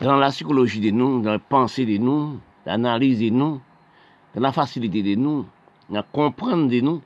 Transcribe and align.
dans 0.00 0.16
la 0.16 0.30
psychologie 0.30 0.80
de 0.80 0.90
nous, 0.90 1.20
dans 1.20 1.32
la 1.32 1.38
pensée 1.38 1.84
de 1.84 1.98
nous, 1.98 2.38
l'analyse 2.64 3.20
de 3.20 3.28
nous, 3.28 3.60
dans 4.34 4.40
la 4.40 4.52
facilité 4.52 5.02
de 5.02 5.14
nous, 5.14 5.44
dans 5.88 5.96
la 5.96 6.02
comprendre 6.02 6.68
de 6.68 6.80
nous. 6.80 7.02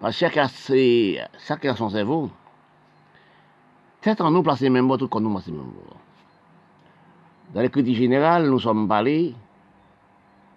Parce 0.00 0.14
que 0.18 0.26
chacun, 0.26 1.70
a 1.70 1.76
son 1.76 1.88
cerveau. 1.90 2.30
Peut-être 4.00 4.24
en 4.24 4.30
nous 4.30 4.42
placer 4.42 4.68
même 4.68 4.94
tout 4.96 5.08
comme 5.08 5.24
nous 5.24 5.32
placer 5.32 5.50
même 5.50 5.72
Dans 7.54 7.60
les 7.60 7.70
critiques 7.70 7.96
générales, 7.96 8.48
nous 8.48 8.60
sommes 8.60 8.86
parlés 8.86 9.34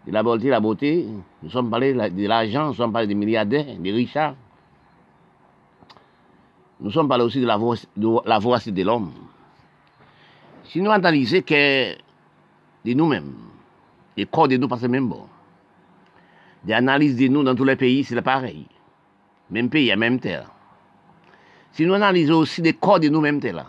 de 0.05 0.11
la 0.11 0.23
beauté, 0.23 0.49
la 0.49 0.59
beauté, 0.59 1.07
nous 1.41 1.49
sommes 1.49 1.69
parlés 1.69 1.93
de 1.93 2.27
l'argent, 2.27 2.67
nous 2.67 2.73
sommes 2.73 2.91
parlés 2.91 3.07
des 3.07 3.15
milliardaires, 3.15 3.77
des 3.79 3.91
richards. 3.91 4.35
Nous 6.81 6.91
sommes 6.91 7.07
parlés 7.07 7.23
aussi 7.23 7.39
de 7.39 7.45
la, 7.45 7.57
de 7.57 8.27
la 8.27 8.39
voici 8.39 8.71
de 8.71 8.83
l'homme. 8.83 9.11
Si 10.71 10.79
nous 10.79 10.89
analysons 10.89 11.41
que 11.41 11.95
de 12.85 12.93
nous-mêmes, 12.93 13.35
les 14.15 14.25
corps 14.25 14.47
de 14.47 14.55
nous 14.55 14.69
passent 14.69 14.83
même 14.83 15.09
bon. 15.09 15.27
Des 16.63 16.71
analyses 16.71 17.17
de 17.17 17.27
nous 17.27 17.43
dans 17.43 17.53
tous 17.53 17.65
les 17.65 17.75
pays, 17.75 18.05
c'est 18.05 18.21
pareil. 18.21 18.65
Même 19.49 19.69
pays, 19.69 19.93
même 19.97 20.17
terre. 20.17 20.49
Si 21.73 21.85
nous 21.85 21.93
analysons 21.93 22.37
aussi 22.37 22.61
des 22.61 22.71
corps 22.71 23.01
de 23.01 23.09
nous-mêmes, 23.09 23.41
là, 23.41 23.65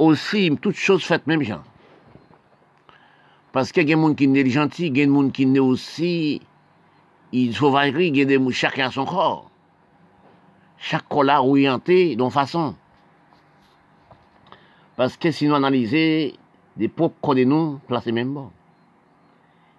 aussi, 0.00 0.58
toutes 0.60 0.74
choses 0.74 1.04
faites 1.04 1.28
même 1.28 1.42
gens. 1.42 1.62
Parce 3.52 3.70
qu'il 3.70 3.88
y 3.88 3.92
a 3.92 3.96
des 3.96 4.02
gens 4.02 4.14
qui 4.14 4.24
sont 4.24 4.50
gentils, 4.50 4.88
il 4.88 4.98
y 4.98 5.02
a 5.02 5.06
des 5.06 5.12
gens 5.12 5.30
qui 5.30 5.44
sont 5.44 5.62
aussi 5.62 6.42
il 7.30 7.54
sauvagerie, 7.54 8.08
il 8.08 8.16
y 8.16 8.22
a 8.22 8.24
des 8.24 8.38
gens 8.38 8.50
chacun 8.50 8.88
a 8.88 8.90
son 8.90 9.04
corps. 9.04 9.48
Chaque 10.78 11.08
corps 11.08 11.22
là 11.22 11.40
orienté 11.40 12.16
d'une 12.16 12.30
façon. 12.32 12.74
Parce 14.96 15.16
que 15.16 15.30
si 15.30 15.46
nous 15.46 15.54
analysons 15.54 16.36
des 16.76 16.88
propres 16.88 17.34
de 17.34 17.44
nous, 17.44 17.80
placés 17.86 18.12
même 18.12 18.32
bon. 18.32 18.50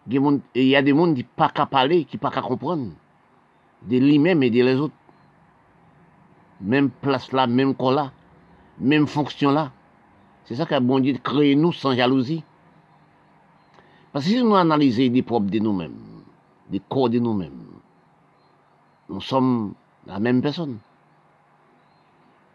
Il 0.07 0.65
y 0.65 0.75
a 0.75 0.81
des 0.81 0.91
gens 0.91 1.13
qui 1.13 1.21
ne 1.21 1.27
pas 1.35 1.49
parler, 1.65 2.05
qui 2.05 2.17
ne 2.17 2.19
pas 2.19 2.29
comprendre. 2.29 2.91
De 3.83 3.97
lui-même 3.97 4.43
et 4.43 4.49
de 4.49 4.63
les 4.63 4.75
autres. 4.75 4.93
Même 6.61 6.89
place 6.89 7.31
là, 7.31 7.47
même 7.47 7.75
corps 7.75 7.91
là, 7.91 8.11
même 8.79 9.07
fonction 9.07 9.51
là. 9.51 9.71
C'est 10.45 10.55
ça 10.55 10.65
qu'a 10.65 10.79
bon 10.79 10.99
Dieu 10.99 11.17
créé 11.21 11.55
nous 11.55 11.73
sans 11.73 11.93
jalousie. 11.93 12.43
Parce 14.11 14.25
que 14.25 14.31
si 14.31 14.43
nous 14.43 14.55
analysons 14.55 15.07
des 15.07 15.21
propres 15.21 15.49
de 15.49 15.59
nous-mêmes, 15.59 16.23
des 16.69 16.79
corps 16.79 17.09
de 17.09 17.19
nous-mêmes, 17.19 17.65
nous 19.09 19.21
sommes 19.21 19.73
la 20.05 20.19
même 20.19 20.41
personne. 20.41 20.77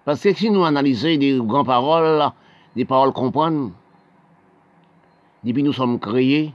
Parce 0.05 0.23
que 0.23 0.33
si 0.33 0.51
nous 0.51 0.65
analysons 0.65 1.17
des 1.17 1.39
grandes 1.43 1.67
paroles, 1.67 2.31
des 2.79 2.85
paroles 2.85 3.13
comprendre, 3.13 3.73
depuis 5.43 5.65
nous 5.65 5.73
sommes 5.73 5.99
créés, 5.99 6.55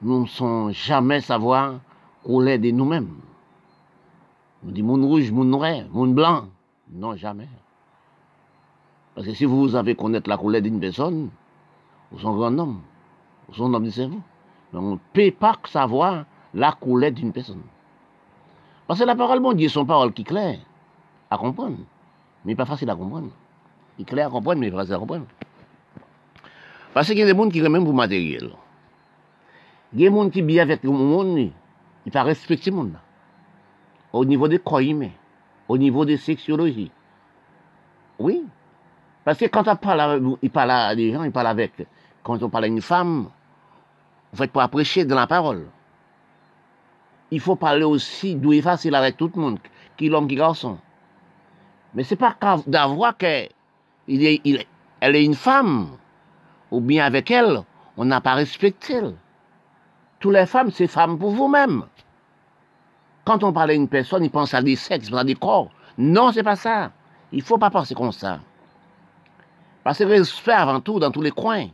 nous 0.00 0.22
ne 0.22 0.26
sommes 0.26 0.72
jamais 0.72 1.20
savoir 1.20 1.80
qu'on 2.24 2.46
est 2.46 2.56
de 2.56 2.70
nous-mêmes. 2.70 3.20
On 4.66 4.70
dit 4.70 4.82
monde 4.82 5.04
rouge, 5.04 5.30
monde 5.30 5.50
noir, 5.50 5.82
monde 5.90 6.14
blanc. 6.14 6.46
Non, 6.90 7.14
jamais. 7.14 7.50
Parce 9.14 9.26
que 9.26 9.34
si 9.34 9.44
vous 9.44 9.76
avez 9.76 9.94
connaître 9.94 10.30
la 10.30 10.38
couleur 10.38 10.62
d'une 10.62 10.80
personne, 10.80 11.28
vous 12.10 12.18
êtes 12.18 12.24
un 12.24 12.32
grand 12.32 12.58
homme. 12.58 12.80
Vous 13.48 13.54
êtes 13.56 13.60
un 13.60 13.74
homme 13.74 13.84
de 13.84 13.90
cerveau. 13.90 14.20
Mais 14.72 14.78
on 14.78 14.92
ne 14.92 14.98
peut 15.12 15.30
pas 15.30 15.58
savoir 15.66 16.24
la 16.54 16.72
couleur 16.72 17.12
d'une 17.12 17.32
personne. 17.32 17.60
Parce 18.86 18.98
que 18.98 19.04
la 19.04 19.14
parole, 19.14 19.40
bon 19.40 19.52
Dieu, 19.52 19.68
son 19.68 19.84
parole 19.84 20.14
qui 20.14 20.22
est 20.22 20.24
claire 20.24 20.60
à 21.28 21.36
comprendre. 21.36 21.76
Mais 22.46 22.54
pas 22.54 22.64
facile 22.64 22.88
à 22.88 22.96
comprendre. 22.96 23.28
Il 23.98 24.04
clair 24.04 24.28
à 24.28 24.30
comprendre, 24.30 24.70
pas 24.70 24.78
facile 24.78 24.94
à 24.94 24.98
comprendre. 24.98 25.26
Parce 26.94 27.08
qu'il 27.08 27.18
y 27.18 27.22
a 27.22 27.26
des 27.26 27.36
gens 27.36 27.48
qui 27.48 27.60
même 27.60 27.84
pour 27.84 27.94
matériel. 27.94 28.50
Il 29.92 30.00
y 30.00 30.06
a 30.06 30.10
des 30.10 30.16
gens 30.16 30.30
qui 30.30 30.42
bien 30.42 30.62
avec 30.62 30.82
le 30.82 30.90
monde, 30.90 31.50
ils 32.06 32.12
pas 32.12 32.22
respecter 32.22 32.70
le 32.70 32.76
monde 32.76 32.94
au 34.12 34.24
niveau 34.24 34.48
des 34.48 34.60
humains, 34.80 35.10
au 35.68 35.78
niveau 35.78 36.04
des 36.04 36.16
sexologies. 36.16 36.90
Oui. 38.18 38.44
Parce 39.24 39.38
que 39.38 39.46
quand 39.46 39.68
on 39.68 39.76
parle, 39.76 40.36
il 40.42 40.50
parle 40.50 40.70
à 40.70 40.94
des 40.94 41.12
gens, 41.12 41.24
il 41.24 41.32
parle 41.32 41.46
avec, 41.46 41.72
quand 42.22 42.42
on 42.42 42.48
parle 42.48 42.64
à 42.64 42.66
une 42.66 42.82
femme, 42.82 43.30
en 44.32 44.36
fait, 44.36 44.50
pour 44.50 44.62
apprécier 44.62 45.04
de 45.04 45.14
la 45.14 45.26
parole. 45.26 45.66
Il 47.30 47.40
faut 47.40 47.56
parler 47.56 47.84
aussi 47.84 48.34
d'où 48.34 48.52
est 48.52 48.60
facile 48.60 48.94
avec 48.94 49.16
tout 49.16 49.30
le 49.34 49.40
monde, 49.40 49.58
qui 49.96 50.08
l'homme, 50.08 50.28
qui 50.28 50.34
garçon. 50.34 50.78
Mais 51.94 52.04
c'est 52.04 52.16
pas 52.16 52.36
d'avoir 52.66 53.16
elle 54.08 55.16
est 55.16 55.24
une 55.24 55.34
femme, 55.34 55.96
ou 56.70 56.80
bien 56.80 57.04
avec 57.04 57.30
elle, 57.30 57.62
on 57.96 58.04
n'a 58.04 58.20
pas 58.20 58.34
respecté. 58.34 59.00
Toutes 60.20 60.34
les 60.34 60.46
femmes, 60.46 60.70
c'est 60.70 60.86
femmes 60.86 61.18
pour 61.18 61.30
vous-même. 61.30 61.84
Quand 63.24 63.44
on 63.44 63.52
parle 63.52 63.70
à 63.70 63.74
une 63.74 63.88
personne, 63.88 64.24
il 64.24 64.30
pense 64.30 64.54
à 64.54 64.62
des 64.62 64.76
sexes, 64.76 65.12
à 65.12 65.24
des 65.24 65.34
corps. 65.34 65.70
Non, 65.98 66.32
c'est 66.32 66.42
pas 66.42 66.56
ça. 66.56 66.90
Il 67.30 67.38
ne 67.38 67.44
faut 67.44 67.58
pas 67.58 67.70
penser 67.70 67.94
comme 67.94 68.12
ça. 68.12 68.40
Parce 69.84 69.98
que 69.98 70.04
respect 70.04 70.52
avant 70.52 70.80
tout 70.80 70.98
dans 70.98 71.10
tous 71.10 71.22
les 71.22 71.30
coins. 71.30 71.68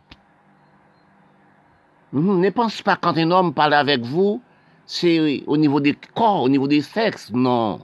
Mhm, 2.13 2.41
ne 2.41 2.51
pense 2.51 2.83
pas 2.83 2.97
quand 2.97 3.17
un 3.17 3.31
homme 3.31 3.53
parle 3.53 3.75
avec 3.75 4.01
vous, 4.01 4.41
c'est 4.87 5.45
au 5.47 5.57
niveau 5.57 5.81
des 5.81 5.95
corps, 6.15 6.43
au 6.43 6.49
niveau 6.49 6.67
des 6.67 6.81
sexes. 6.81 7.31
Non. 7.33 7.81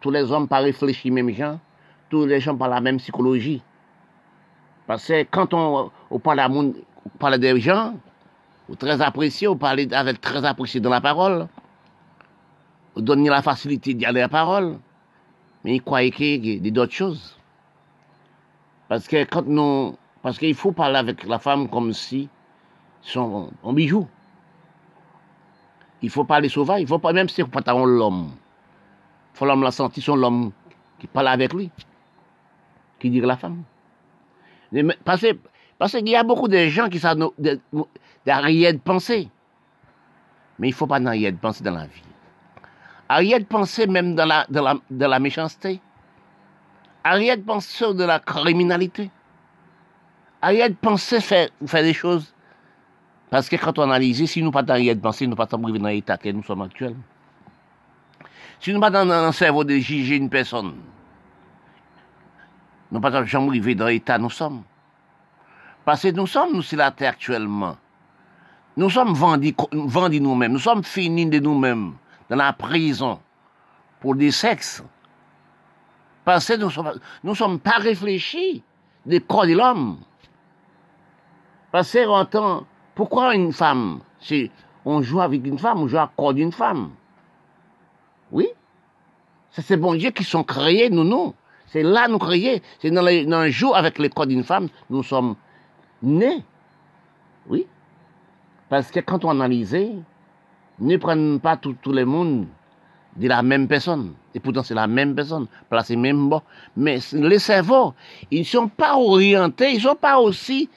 Tous 0.00 0.10
les 0.10 0.30
hommes 0.30 0.48
pas 0.48 0.58
réfléchis 0.58 1.10
même 1.10 1.30
gens. 1.30 1.58
Tous 2.08 2.26
les 2.26 2.40
gens 2.40 2.56
parlent 2.56 2.72
la 2.72 2.80
même 2.80 2.98
psychologie. 2.98 3.62
Parce 4.86 5.06
que 5.06 5.22
quand 5.24 5.52
on, 5.52 6.18
parle, 6.18 6.40
à, 6.40 6.48
on 6.50 6.72
parle 7.18 7.38
des 7.38 7.60
gens, 7.60 7.94
ou 8.68 8.76
très 8.76 9.00
appréciés, 9.00 9.48
on 9.48 9.56
parle 9.56 9.86
avec 9.92 10.20
très 10.20 10.44
apprécié 10.44 10.80
dans 10.80 10.90
la 10.90 11.00
parole, 11.00 11.48
donner 12.96 13.28
la 13.28 13.42
facilité 13.42 13.94
d'y 13.94 14.04
aller 14.04 14.20
à 14.20 14.24
la 14.24 14.28
parole, 14.28 14.78
mais 15.64 15.76
il 15.76 15.82
croit 15.82 16.08
qu'il 16.10 16.46
y 16.46 16.68
a 16.68 16.70
d'autres 16.70 16.92
choses. 16.92 17.36
Parce 18.88 19.06
que 19.06 19.24
quand 19.24 19.46
nous, 19.46 19.96
parce 20.22 20.38
qu'il 20.38 20.54
faut 20.54 20.72
parler 20.72 20.96
avec 20.96 21.24
la 21.24 21.38
femme 21.38 21.68
comme 21.68 21.92
si 21.92 22.28
son 23.02 23.50
un 23.64 23.72
bijou. 23.72 24.06
Il 26.02 26.10
faut 26.10 26.24
parler 26.24 26.48
sauvage, 26.48 26.80
il 26.80 26.86
faut 26.86 26.98
pas 26.98 27.12
même 27.12 27.28
si 27.28 27.36
c'est 27.36 27.44
pas 27.44 27.72
l'homme. 27.72 28.30
Il 29.34 29.38
faut 29.38 29.46
l'homme 29.46 29.62
la 29.62 29.70
sentir 29.70 30.02
son 30.02 30.16
l'homme 30.16 30.52
qui 30.98 31.06
parle 31.06 31.28
avec 31.28 31.52
lui, 31.52 31.70
qui 32.98 33.10
dit 33.10 33.20
la 33.20 33.36
femme. 33.36 33.62
Parce, 35.04 35.92
qu'il 35.92 36.08
y 36.08 36.16
a 36.16 36.22
beaucoup 36.22 36.48
de 36.48 36.66
gens 36.66 36.88
qui 36.88 36.98
savent 36.98 37.30
d'arrière 38.26 38.72
de 38.72 38.78
penser. 38.78 39.28
Mais 40.58 40.68
il 40.68 40.72
ne 40.72 40.76
faut 40.76 40.86
pas 40.86 41.00
d'arrière 41.00 41.32
de 41.32 41.38
penser 41.38 41.62
dans 41.62 41.74
la 41.74 41.86
vie. 41.86 42.02
Arrête 43.08 43.42
de 43.42 43.46
penser 43.46 43.86
même 43.86 44.14
de 44.14 45.04
la, 45.04 45.18
méchanceté. 45.18 45.80
Arrête 47.04 47.40
de 47.40 47.46
penser 47.46 47.94
de 47.94 48.04
la 48.04 48.18
criminalité. 48.18 49.10
Arrête 50.42 50.72
de 50.72 50.76
penser 50.76 51.20
faire, 51.20 51.48
des 51.60 51.94
choses. 51.94 52.34
Parce 53.30 53.48
que 53.48 53.56
quand 53.56 53.78
on 53.78 53.82
analyse, 53.82 54.24
si 54.26 54.42
nous 54.42 54.50
pas 54.50 54.62
d'arrêt 54.62 54.94
de 54.94 55.00
penser, 55.00 55.26
nous 55.26 55.36
pas 55.36 55.48
arriver 55.50 55.78
dans 55.78 55.88
l'état 55.88 56.16
que 56.18 56.28
nous 56.28 56.42
sommes 56.42 56.62
actuellement. 56.62 57.02
Si 58.60 58.72
nous 58.72 58.80
pas 58.80 58.90
dans 58.90 59.04
le 59.04 59.32
cerveau 59.32 59.64
de 59.64 59.76
juger 59.76 60.16
une 60.16 60.28
personne, 60.28 60.74
nous 62.90 63.00
pas 63.00 63.24
jamais 63.24 63.48
arriver 63.48 63.74
dans 63.74 63.86
l'état 63.86 64.18
nous 64.18 64.30
sommes. 64.30 64.62
Parce 65.84 66.02
que 66.02 66.08
nous 66.08 66.26
sommes, 66.26 66.54
nous, 66.54 66.62
sur 66.62 66.78
la 66.78 66.90
terre 66.90 67.10
actuellement. 67.10 67.76
Nous 68.76 68.90
sommes 68.90 69.14
vendus, 69.14 69.54
vendus 69.72 70.20
nous-mêmes. 70.20 70.52
Nous 70.52 70.58
sommes 70.58 70.84
finis 70.84 71.26
de 71.26 71.38
nous-mêmes 71.38 71.94
dans 72.28 72.36
la 72.36 72.52
prison 72.52 73.18
pour 74.00 74.14
des 74.14 74.30
sexes. 74.30 74.84
Parce 76.24 76.46
que 76.46 76.54
nous 76.54 76.66
ne 76.66 76.70
sommes, 76.70 77.00
nous 77.24 77.34
sommes 77.34 77.58
pas 77.58 77.78
réfléchis 77.78 78.62
des 79.06 79.20
corps 79.20 79.46
de 79.46 79.54
l'homme. 79.54 79.98
Parce 81.72 81.92
que 81.92 82.06
entend, 82.06 82.66
pourquoi 82.94 83.34
une 83.34 83.52
femme 83.52 84.00
c'est, 84.20 84.50
On 84.84 85.02
joue 85.02 85.20
avec 85.20 85.46
une 85.46 85.58
femme, 85.58 85.82
on 85.82 85.88
joue 85.88 85.98
à 85.98 86.10
corps 86.16 86.34
d'une 86.34 86.52
femme? 86.52 86.90
Oui. 88.30 88.48
C'est 89.50 89.62
ces 89.62 89.76
bons 89.76 89.98
qui 89.98 90.24
sont 90.24 90.44
créés, 90.44 90.90
nous, 90.90 91.04
nous. 91.04 91.34
C'est 91.70 91.82
là 91.82 92.08
nous 92.08 92.18
créés. 92.18 92.62
C'est 92.80 92.90
dans, 92.90 93.04
un 93.06 93.48
jour 93.48 93.76
avec 93.76 93.98
le 93.98 94.08
corps 94.08 94.26
d'une 94.26 94.44
femme, 94.44 94.68
nous 94.90 95.02
sommes 95.02 95.36
nés. 96.02 96.42
Oui. 97.48 97.66
Parce 98.68 98.90
que 98.90 99.00
quand 99.00 99.24
on 99.24 99.30
analysait, 99.30 99.92
ne 100.78 100.96
prennent 100.96 101.40
pas 101.40 101.56
tout, 101.56 101.76
le 101.86 102.04
monde 102.04 102.46
de 103.16 103.28
la 103.28 103.42
même 103.42 103.66
personne. 103.66 104.14
Et 104.34 104.40
pourtant, 104.40 104.62
c'est 104.62 104.74
la 104.74 104.86
même 104.86 105.14
personne, 105.14 105.46
placée 105.68 105.96
même. 105.96 106.30
Mais 106.76 106.98
les 107.12 107.38
cerveaux, 107.38 107.94
ils 108.30 108.40
ne 108.40 108.44
sont 108.44 108.68
pas 108.68 108.96
orientés, 108.96 109.70
ils 109.72 109.76
ne 109.76 109.80
sont 109.88 109.96
pas 109.96 110.18
aussi... 110.18 110.68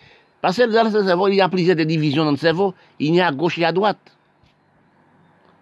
Parce 0.41 0.57
que 0.57 0.63
dans 0.63 0.83
le 0.83 1.03
cerveau, 1.03 1.27
il 1.27 1.35
y 1.35 1.41
a 1.41 1.49
plusieurs 1.49 1.75
divisions 1.75 2.25
dans 2.25 2.31
le 2.31 2.37
cerveau. 2.37 2.73
Il 2.97 3.13
y 3.13 3.21
a 3.21 3.27
à 3.27 3.31
gauche 3.31 3.59
et 3.59 3.65
à 3.65 3.71
droite. 3.71 3.99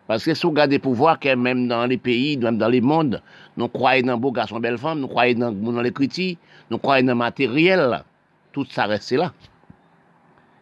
Parce 0.10 0.26
que 0.26 0.34
si 0.34 0.42
vous 0.42 0.50
regardez 0.50 0.80
pouvoir, 0.80 1.20
que 1.20 1.36
même 1.36 1.68
dans 1.68 1.86
les 1.86 2.00
pays, 2.00 2.36
même 2.36 2.58
dans 2.58 2.68
les 2.68 2.82
mondes, 2.82 3.22
nous 3.56 3.68
croyons 3.68 4.08
dans 4.08 4.18
beaux 4.18 4.32
garçons, 4.32 4.60
belles 4.60 4.80
femmes, 4.80 5.02
nous 5.02 5.08
croyons 5.08 5.38
dans, 5.38 5.52
dans 5.52 5.82
l'écriture, 5.84 6.36
nous 6.72 6.80
croyons 6.80 7.06
dans 7.06 7.12
le 7.12 7.20
matériel, 7.20 8.04
tout 8.52 8.66
ça 8.66 8.88
reste 8.88 9.12
là. 9.12 9.32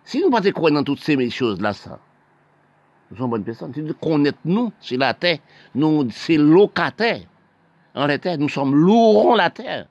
Si 0.03 0.19
nous 0.19 0.29
ne 0.29 0.51
pas 0.51 0.69
dans 0.71 0.83
toutes 0.83 0.99
ces 0.99 1.29
choses-là, 1.29 1.71
ça, 1.71 1.97
nous 3.09 3.15
sommes 3.15 3.29
bonnes 3.29 3.45
personnes. 3.45 3.73
Si 3.73 3.81
nous 3.81 3.93
connaissons 3.93 4.35
nous, 4.43 4.73
c'est 4.81 4.97
la 4.97 5.13
terre, 5.13 5.37
nous, 5.73 6.09
c'est 6.11 6.35
locataire 6.35 7.21
en 7.95 8.05
la 8.05 8.17
terre, 8.17 8.37
nous 8.37 8.49
sommes 8.49 8.75
lourds 8.75 9.37
la 9.37 9.49
terre 9.49 9.87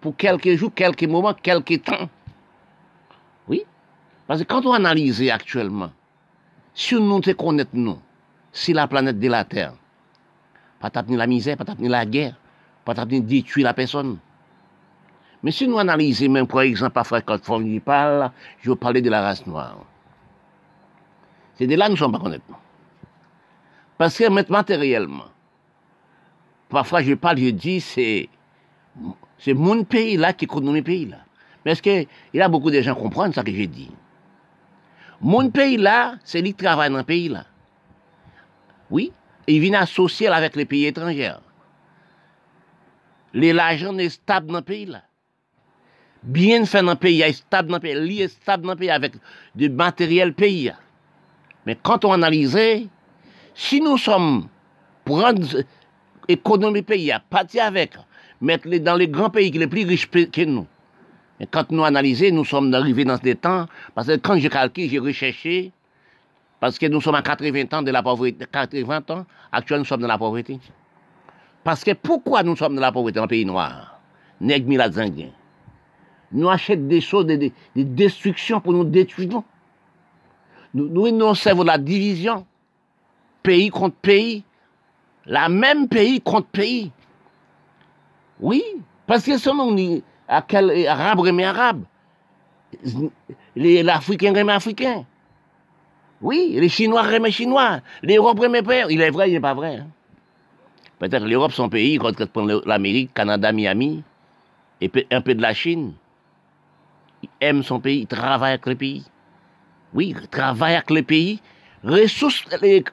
pour 0.00 0.16
quelques 0.16 0.56
jours, 0.56 0.74
quelques 0.74 1.04
moments, 1.04 1.34
quelques 1.34 1.84
temps. 1.84 2.08
Oui, 3.46 3.62
parce 4.26 4.40
que 4.40 4.46
quand 4.48 4.66
on 4.66 4.72
analyse 4.72 5.30
actuellement, 5.30 5.92
si 6.74 6.96
nous 6.96 7.20
te 7.20 7.30
connaissons 7.30 7.68
nous, 7.74 7.98
c'est 8.54 8.72
la 8.72 8.86
planète 8.86 9.18
de 9.18 9.28
la 9.28 9.44
Terre. 9.44 9.74
Pas 10.80 10.90
ni 11.08 11.16
la 11.16 11.26
misère, 11.26 11.56
pas 11.56 11.74
ni 11.78 11.88
la 11.88 12.06
guerre, 12.06 12.36
pas 12.84 12.94
ni 13.04 13.20
détruire 13.20 13.64
la 13.64 13.74
personne. 13.74 14.18
Mais 15.42 15.50
si 15.50 15.68
nous 15.68 15.78
analysons 15.78 16.30
même, 16.30 16.46
par 16.46 16.60
exemple, 16.60 16.92
parfois 16.92 17.20
quand 17.20 17.50
on 17.50 17.80
parle, 17.80 18.30
je 18.62 18.72
parler 18.72 19.02
de 19.02 19.10
la 19.10 19.20
race 19.20 19.44
noire. 19.46 19.78
C'est 21.56 21.66
de 21.66 21.74
là 21.74 21.86
que 21.86 21.90
nous 21.90 21.96
ne 21.96 21.98
sommes 21.98 22.12
pas 22.12 22.18
connaître. 22.18 22.44
Parce 23.98 24.16
que 24.16 24.50
matériellement, 24.50 25.26
parfois 26.68 27.02
je 27.02 27.14
parle, 27.14 27.38
je 27.38 27.50
dis, 27.50 27.80
c'est, 27.80 28.28
c'est 29.38 29.54
mon 29.54 29.84
pays 29.84 30.16
là 30.16 30.32
qui 30.32 30.46
connaît 30.46 30.72
mes 30.72 30.82
pays 30.82 31.06
là. 31.06 31.18
Mais 31.64 31.72
est-ce 31.72 31.82
qu'il 31.82 32.06
y 32.32 32.40
a 32.40 32.48
beaucoup 32.48 32.70
de 32.70 32.80
gens 32.80 32.94
qui 32.94 33.02
comprennent 33.02 33.32
ce 33.32 33.40
que 33.40 33.52
je 33.52 33.64
dis? 33.64 33.90
Mon 35.20 35.50
pays 35.50 35.76
là, 35.76 36.14
c'est 36.24 36.40
lui 36.40 36.52
qui 36.52 36.64
travaille 36.64 36.90
dans 36.90 36.98
le 36.98 37.04
pays 37.04 37.28
là. 37.28 37.46
Oui, 38.94 39.12
il 39.48 39.58
vient 39.58 39.80
associer 39.80 40.28
avec 40.28 40.54
les 40.54 40.66
pays 40.66 40.86
étrangers. 40.86 41.32
L'argent 43.32 43.98
est 43.98 44.08
stable 44.08 44.46
dans 44.46 44.58
le 44.58 44.62
pays 44.62 44.86
là. 44.86 45.02
Bien 46.22 46.64
fait 46.64 46.80
dans 46.80 46.92
le 46.92 46.96
pays, 46.96 47.16
il 47.16 47.22
est 47.22 47.32
stable 47.32 47.70
dans 47.70 47.78
le 47.78 47.80
pays, 47.80 47.96
il 47.96 48.20
est 48.22 48.28
stable 48.28 48.62
dans 48.62 48.74
le 48.74 48.78
pays 48.78 48.90
avec 48.90 49.14
du 49.56 49.68
matériel 49.68 50.32
pays. 50.32 50.72
Mais 51.66 51.76
quand 51.82 52.04
on 52.04 52.12
analyse, 52.12 52.56
si 53.52 53.80
nous 53.80 53.98
sommes 53.98 54.46
prendre 55.04 55.64
économie 56.28 56.82
pays, 56.82 57.12
partir 57.28 57.64
avec, 57.64 57.94
mettre 58.40 58.68
dans 58.78 58.94
les 58.94 59.08
grands 59.08 59.28
pays 59.28 59.50
qui 59.50 59.56
sont 59.56 59.62
les 59.62 59.66
plus 59.66 59.86
riches 59.86 60.08
que 60.08 60.44
nous. 60.44 60.68
Et 61.40 61.46
quand 61.46 61.68
nous 61.72 61.82
analysons, 61.82 62.30
nous 62.32 62.44
sommes 62.44 62.72
arrivés 62.72 63.04
dans 63.04 63.18
ce 63.18 63.32
temps, 63.32 63.66
parce 63.92 64.06
que 64.06 64.16
quand 64.18 64.38
j'ai 64.38 64.48
calculé, 64.48 64.88
j'ai 64.88 65.00
recherché, 65.00 65.72
parce 66.64 66.78
que 66.78 66.86
nous 66.86 67.02
sommes 67.02 67.16
à 67.16 67.20
80 67.20 67.64
ans 67.74 67.82
de 67.82 67.90
la 67.90 68.02
pauvreté, 68.02 68.46
80 68.50 69.02
ans, 69.10 69.26
actuellement 69.52 69.80
nous 69.80 69.84
sommes 69.84 70.00
dans 70.00 70.08
la 70.08 70.16
pauvreté. 70.16 70.58
Parce 71.62 71.84
que 71.84 71.90
pourquoi 71.90 72.42
nous 72.42 72.56
sommes 72.56 72.74
dans 72.74 72.80
la 72.80 72.90
pauvreté 72.90 73.20
le 73.20 73.26
pays 73.26 73.44
noir? 73.44 74.00
Nous 74.40 74.50
achetons 76.48 76.86
des 76.86 77.02
choses, 77.02 77.26
des, 77.26 77.52
destructions 77.76 78.62
pour 78.62 78.72
nous 78.72 78.84
détruire. 78.84 79.42
Nous, 80.72 80.88
nous, 80.88 81.10
nous 81.10 81.34
servons 81.34 81.64
la 81.64 81.76
division. 81.76 82.46
Pays 83.42 83.68
contre 83.68 83.96
pays. 83.96 84.42
La 85.26 85.50
même 85.50 85.86
pays 85.86 86.22
contre 86.22 86.46
pays. 86.46 86.90
Oui, 88.40 88.64
parce 89.06 89.24
que 89.24 89.36
selon 89.36 90.00
à 90.26 90.40
quel 90.40 90.86
arabe 90.86 91.20
remet 91.20 91.44
arabe. 91.44 91.84
L'Africain 93.54 94.32
remet 94.32 94.54
africain. 94.54 95.04
Oui, 96.24 96.56
les 96.58 96.70
Chinois 96.70 97.02
remet 97.02 97.30
chinois. 97.30 97.80
L'Europe 98.02 98.40
remet 98.40 98.62
père. 98.62 98.90
Il 98.90 99.02
est 99.02 99.10
vrai, 99.10 99.28
il 99.28 99.34
n'est 99.34 99.40
pas 99.40 99.52
vrai. 99.52 99.76
Hein. 99.76 99.88
Peut-être 100.98 101.26
l'Europe, 101.26 101.52
son 101.52 101.68
pays, 101.68 101.98
quand 101.98 102.14
on 102.36 102.46
l'Amérique, 102.64 103.12
Canada, 103.12 103.52
Miami, 103.52 104.02
et 104.80 104.90
un 105.10 105.20
peu 105.20 105.34
de 105.34 105.42
la 105.42 105.52
Chine. 105.52 105.92
Il 107.22 107.28
aime 107.42 107.62
son 107.62 107.78
pays, 107.78 108.00
il 108.00 108.06
travaille 108.06 108.52
avec 108.52 108.64
le 108.64 108.74
pays. 108.74 109.04
Oui, 109.92 110.14
il 110.18 110.28
travaille 110.28 110.76
avec 110.76 110.90
le 110.90 111.02
pays. 111.02 111.42
Ressources 111.84 112.42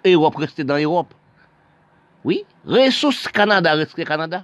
l'Europe 0.03 0.35
rester 0.35 0.65
dans 0.65 0.75
l'Europe. 0.75 1.13
Oui, 2.25 2.43
ressources 2.65 3.29
Canada 3.29 3.73
rester 3.75 4.03
Canada. 4.03 4.43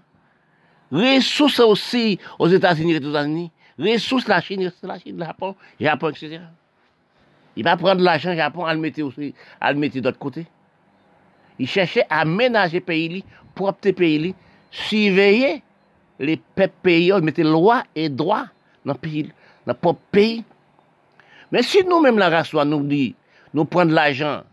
Ressources 0.93 1.59
aussi 1.59 2.17
aux 2.39 2.47
États-Unis 2.47 2.95
aux 2.95 3.09
États-Unis. 3.09 3.51
Ressources 3.77 4.29
la 4.29 4.39
Chine 4.39 4.63
rester 4.63 4.87
la 4.87 4.97
Chine, 4.97 5.17
le 5.17 5.25
Japon, 5.25 5.55
Japon, 5.77 6.09
etc. 6.09 6.39
Il 7.57 7.63
va 7.63 7.75
prendre 7.75 8.03
l'argent 8.03 8.35
Japon, 8.35 8.65
à 8.65 8.73
le 8.75 8.79
mettre 8.79 9.01
aussi, 9.01 9.33
à 9.59 9.73
le 9.73 9.79
mettre 9.79 9.99
d'autre 9.99 10.19
côté. 10.19 10.45
Il 11.57 11.67
cherchait 11.67 12.05
à 12.07 12.23
ménager 12.23 12.79
pays, 12.79 13.23
propre 13.55 13.89
pays, 13.89 14.35
surveiller 14.69 15.63
les 16.19 16.37
peuples 16.37 16.75
pays, 16.83 17.11
mettre 17.19 17.41
loi 17.41 17.83
et 17.95 18.09
droit 18.09 18.45
dans 18.85 18.93
le 18.93 18.99
pays, 18.99 19.31
dans 19.65 19.73
propre 19.73 20.01
pays. 20.11 20.43
Mais 21.51 21.63
si 21.63 21.83
nous-mêmes, 21.83 22.19
la 22.19 22.29
race, 22.29 22.53
nous 22.53 22.83
dit, 22.83 23.15
nous 23.55 23.65
prenons 23.65 23.91
l'argent, 23.91 24.43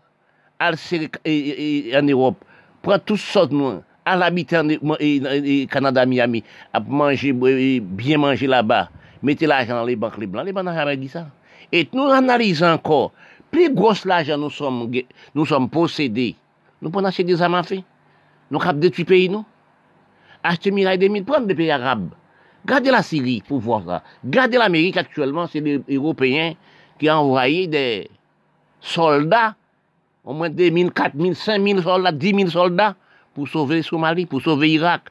à 0.58 0.70
en 0.70 2.02
Europe, 2.02 2.42
prendre 2.80 3.04
toutes 3.04 3.18
sortes 3.18 3.52
nous, 3.52 3.82
à 4.02 4.16
l'habiter 4.16 4.56
en 4.56 5.66
Canada, 5.66 6.06
Miami, 6.06 6.42
à 6.72 6.80
manger, 6.80 7.34
bien 7.34 8.16
manger 8.16 8.46
là-bas, 8.46 8.88
mettez 9.22 9.46
l'argent 9.46 9.74
dans 9.74 9.84
les 9.84 9.96
banques, 9.96 10.16
les 10.16 10.26
blancs, 10.26 10.46
les 10.46 10.52
blancs 10.52 10.64
n'ont 10.64 10.72
jamais 10.74 10.96
dit 10.96 11.08
ça. 11.08 11.26
Et 11.72 11.88
nous 11.92 12.04
analysons 12.04 12.66
encore, 12.66 13.12
plus 13.50 13.72
gros 13.72 13.92
l'argent 14.04 14.38
nous 14.38 14.50
sommes, 14.50 14.90
nous 15.34 15.46
sommes 15.46 15.68
possédés, 15.68 16.36
nous 16.82 16.90
pouvons 16.90 17.04
acheter 17.06 17.24
des 17.24 17.40
armes 17.40 17.54
à 17.54 17.62
feu. 17.62 17.80
Nous 18.50 18.60
avons 18.60 18.78
détruit 18.78 19.04
pays, 19.04 19.28
nous. 19.28 19.44
Acheter 20.42 20.70
miraille 20.70 20.98
des 20.98 21.08
mille, 21.08 21.24
prendre 21.24 21.46
des 21.46 21.54
pays 21.54 21.70
arabes. 21.70 22.10
Gardez 22.66 22.90
la 22.90 23.02
Syrie 23.02 23.42
pour 23.46 23.58
voir 23.60 23.82
ça. 23.86 24.02
Gardez 24.24 24.58
l'Amérique 24.58 24.96
actuellement, 24.96 25.46
c'est 25.46 25.60
les 25.60 25.80
Européens 25.88 26.54
qui 26.98 27.08
ont 27.10 27.14
envoyé 27.14 27.66
des 27.66 28.10
soldats, 28.80 29.54
au 30.24 30.34
moins 30.34 30.50
2 30.50 30.70
000, 30.70 30.90
4 30.90 31.12
000, 31.18 31.34
5 31.34 31.62
000 31.62 31.82
soldats, 31.82 32.12
10 32.12 32.34
000 32.34 32.50
soldats, 32.50 32.94
pour 33.34 33.48
sauver 33.48 33.82
Somalie, 33.82 34.26
pour 34.26 34.40
sauver 34.42 34.72
Irak, 34.72 35.08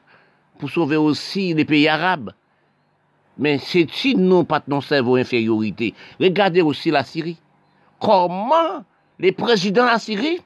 pour 0.58 0.70
sauver 0.70 0.96
aussi 0.96 1.54
les 1.54 1.64
pays 1.64 1.88
arabes. 1.88 2.32
Men 3.40 3.58
se 3.62 3.82
ti 3.90 4.14
nou 4.18 4.46
pat 4.46 4.68
non 4.70 4.82
servo 4.84 5.16
inferiorite. 5.18 5.90
Regade 6.22 6.62
osi 6.62 6.92
la 6.94 7.02
Siri. 7.06 7.34
Koman 8.02 8.84
le 9.22 9.32
prezident 9.34 9.90
la 9.90 9.98
Siri 10.02 10.36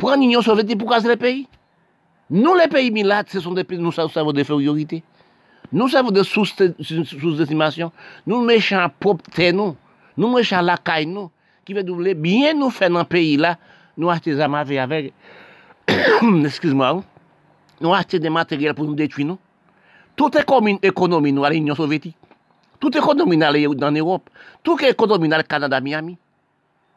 pren 0.00 0.22
union 0.24 0.42
sovete 0.42 0.76
pou 0.78 0.90
kaze 0.90 1.10
le 1.10 1.18
peyi? 1.20 1.44
Nou 2.30 2.56
le 2.58 2.66
peyi 2.70 2.92
milat 2.94 3.30
se 3.30 3.42
son 3.42 3.54
de 3.58 3.64
peyi 3.66 3.82
nou 3.82 3.94
servo 3.94 4.34
de 4.34 4.42
inferiorite. 4.42 5.02
Nou 5.70 5.90
servo 5.90 6.10
de 6.14 6.24
sous-estimation. 6.26 7.92
Nou 8.26 8.42
mechan 8.46 8.90
popte 9.02 9.52
nou. 9.54 9.76
Nou 10.18 10.32
mechan 10.34 10.66
lakay 10.66 11.06
nou. 11.06 11.30
Ki 11.66 11.76
ve 11.76 11.84
double 11.86 12.16
bien 12.18 12.58
nou 12.58 12.74
fè 12.74 12.90
nan 12.90 13.06
peyi 13.06 13.36
la. 13.38 13.54
Nou 13.94 14.10
achte 14.10 14.34
zama 14.34 14.64
ve 14.66 14.80
avek. 14.82 15.12
Excuse 16.48 16.74
mwa 16.74 16.96
ou. 16.98 17.06
Nou 17.80 17.94
achte 17.94 18.18
de 18.18 18.32
materyel 18.32 18.74
pou 18.74 18.88
nou 18.88 18.98
detwi 18.98 19.28
nou. 19.28 19.38
Toute 20.20 20.36
économie 20.36 21.32
nous 21.32 21.46
l'Union 21.46 21.74
soviétique. 21.74 22.14
Toute 22.78 22.94
économie 22.94 23.38
dans 23.38 23.90
l'Europe. 23.90 24.28
Toute 24.62 24.82
économie 24.82 25.30
dans 25.30 25.38
le 25.38 25.42
Canada, 25.44 25.80
Miami. 25.80 26.18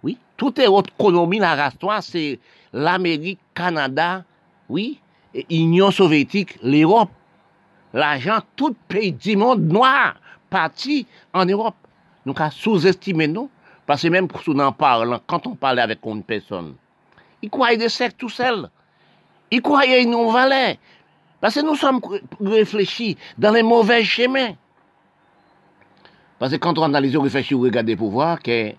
Oui. 0.03 0.17
Toute 0.35 0.59
économie, 0.59 1.39
la 1.39 1.55
race, 1.55 1.77
c'est 2.01 2.37
l'Amérique, 2.73 3.39
Canada, 3.55 4.25
oui, 4.67 4.99
et 5.33 5.45
Union 5.55 5.89
soviétique, 5.89 6.57
l'Europe. 6.61 7.11
L'argent, 7.93 8.39
tout 8.57 8.75
pays 8.89 9.13
du 9.13 9.37
monde 9.37 9.71
noir 9.71 10.15
parti 10.49 11.07
en 11.31 11.45
Europe. 11.45 11.75
Nous 12.25 12.33
avons 12.37 12.51
sous-estimé 12.51 13.29
nous, 13.29 13.49
parce 13.85 14.01
que 14.01 14.09
même 14.09 14.27
en 14.47 14.71
parlant, 14.73 15.21
quand 15.25 15.47
on 15.47 15.55
parlait 15.55 15.81
avec 15.81 15.99
une 16.03 16.23
personne, 16.23 16.75
il 17.41 17.49
croyait 17.49 17.77
des 17.77 17.87
sectes 17.87 18.17
tout 18.17 18.27
seul. 18.27 18.69
Il 19.49 19.61
croyait 19.61 20.03
une 20.03 20.29
valeur. 20.29 20.75
Parce 21.43 21.55
que 21.55 21.59
nous 21.59 21.75
sommes 21.75 21.99
réfléchis 22.39 23.17
dans 23.37 23.51
les 23.51 23.63
mauvais 23.63 24.01
chemins. 24.05 24.53
Parce 26.39 26.53
que 26.53 26.57
quand 26.57 26.77
on 26.77 26.83
analyse, 26.83 27.17
on 27.17 27.21
réfléchit, 27.21 27.53
on 27.53 27.59
regarde 27.59 27.93
pour 27.97 28.11
voir 28.11 28.41
que 28.41 28.71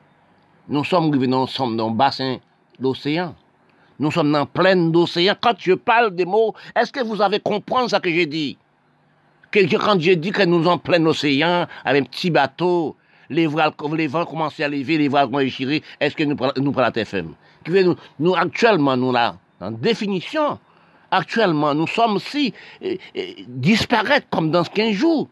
nous 0.71 0.83
sommes 0.83 1.15
nous 1.15 1.27
dans 1.27 1.91
le 1.91 1.95
bassin 1.95 2.39
d'océan. 2.79 3.35
Nous 3.99 4.11
sommes 4.11 4.33
dans 4.33 4.47
plein 4.47 4.77
d'océan. 4.77 5.35
Quand 5.39 5.53
je 5.59 5.75
parle 5.75 6.15
des 6.15 6.25
mots, 6.25 6.55
est-ce 6.75 6.91
que 6.91 7.05
vous 7.05 7.21
avez 7.21 7.39
compris 7.39 7.87
ce 7.87 7.97
que 7.97 8.09
j'ai 8.09 8.25
dit? 8.25 8.57
Que, 9.51 9.77
quand 9.77 10.01
j'ai 10.01 10.17
dit 10.17 10.31
que 10.31 10.45
nous 10.45 10.65
sommes 10.65 10.73
en 10.73 10.79
plein 10.79 11.05
océan, 11.05 11.67
avec 11.85 12.05
un 12.05 12.07
petit 12.07 12.31
bateau, 12.31 12.97
les 13.29 13.47
vents, 13.47 13.75
les 13.95 14.07
vents 14.07 14.25
commencent 14.25 14.59
à 14.61 14.69
lever, 14.69 14.97
les 14.97 15.09
vents 15.09 15.27
vont 15.27 15.41
déchirer, 15.41 15.83
est-ce 16.01 16.17
que 16.17 16.25
nous 16.25 16.35
prenons 16.35 16.73
la 16.81 16.91
TFM? 16.91 17.35
Nous, 17.69 17.95
nous, 18.19 18.35
actuellement, 18.35 18.97
nous 18.97 19.13
là, 19.13 19.37
en 19.61 19.71
définition, 19.71 20.59
actuellement, 21.15 21.75
nous 21.75 21.87
sommes 21.87 22.19
si 22.19 22.53
euh, 22.83 22.97
euh, 23.17 23.23
disparaître 23.49 24.29
comme 24.31 24.51
dans 24.51 24.65
15 24.65 24.93
jours. 24.93 25.29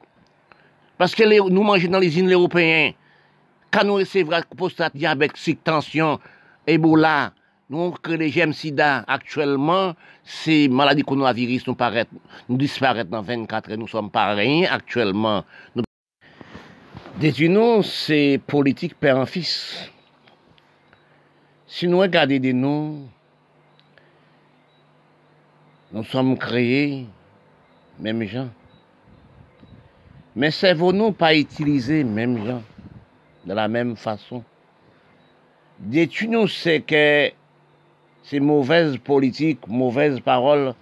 Parce 0.99 1.15
que 1.15 1.25
nous 1.49 1.62
mangeons 1.62 1.91
dans 1.91 1.99
les 1.99 2.17
îles 2.19 2.33
européennes, 2.33 2.93
quand 3.71 3.85
nous 3.85 3.95
recevons 3.95 4.41
prostate, 4.57 4.95
diabète, 4.97 5.33
tension, 5.65 6.21
Ebola, 6.67 7.33
nous 7.71 7.91
que 7.93 8.12
les 8.12 8.29
gemmes 8.29 8.53
sida 8.53 9.05
actuellement, 9.09 9.95
c'est 10.23 10.69
maladie 10.69 11.03
coronavirus 11.03 11.67
nous 11.67 11.75
paraît, 11.75 12.07
nous 12.49 12.57
disparaît 12.57 13.05
dans 13.05 13.23
24 13.23 13.71
et 13.71 13.77
nous 13.77 13.89
sommes 13.89 14.11
pas 14.11 14.35
rien 14.35 14.69
actuellement. 14.71 15.45
Nous... 15.75 15.83
nous 17.49 17.83
c'est 17.83 18.41
politique 18.47 18.95
père 18.95 19.17
en 19.17 19.27
fils. 19.27 19.91
Si 21.67 21.89
nous 21.89 21.99
regardons 21.99 22.39
de 22.39 22.53
nous, 22.53 23.09
nous 25.93 26.05
sommes 26.05 26.39
créés, 26.39 27.07
même 27.99 28.23
gens. 28.23 28.49
Mais 30.35 30.51
savons-nous 30.51 31.13
pas 31.13 31.35
utiliser 31.35 32.03
même 32.05 32.47
gens 32.47 32.63
de 33.45 33.53
la 33.53 33.69
même 33.69 33.97
façon? 33.97 34.43
Détruis-nous, 35.79 36.49
c'est 36.49 36.81
que 36.81 37.31
ces 38.23 38.41
mauvaises 38.41 38.97
politiques, 38.97 39.67
mauvaises 39.69 40.21
paroles, 40.21 40.75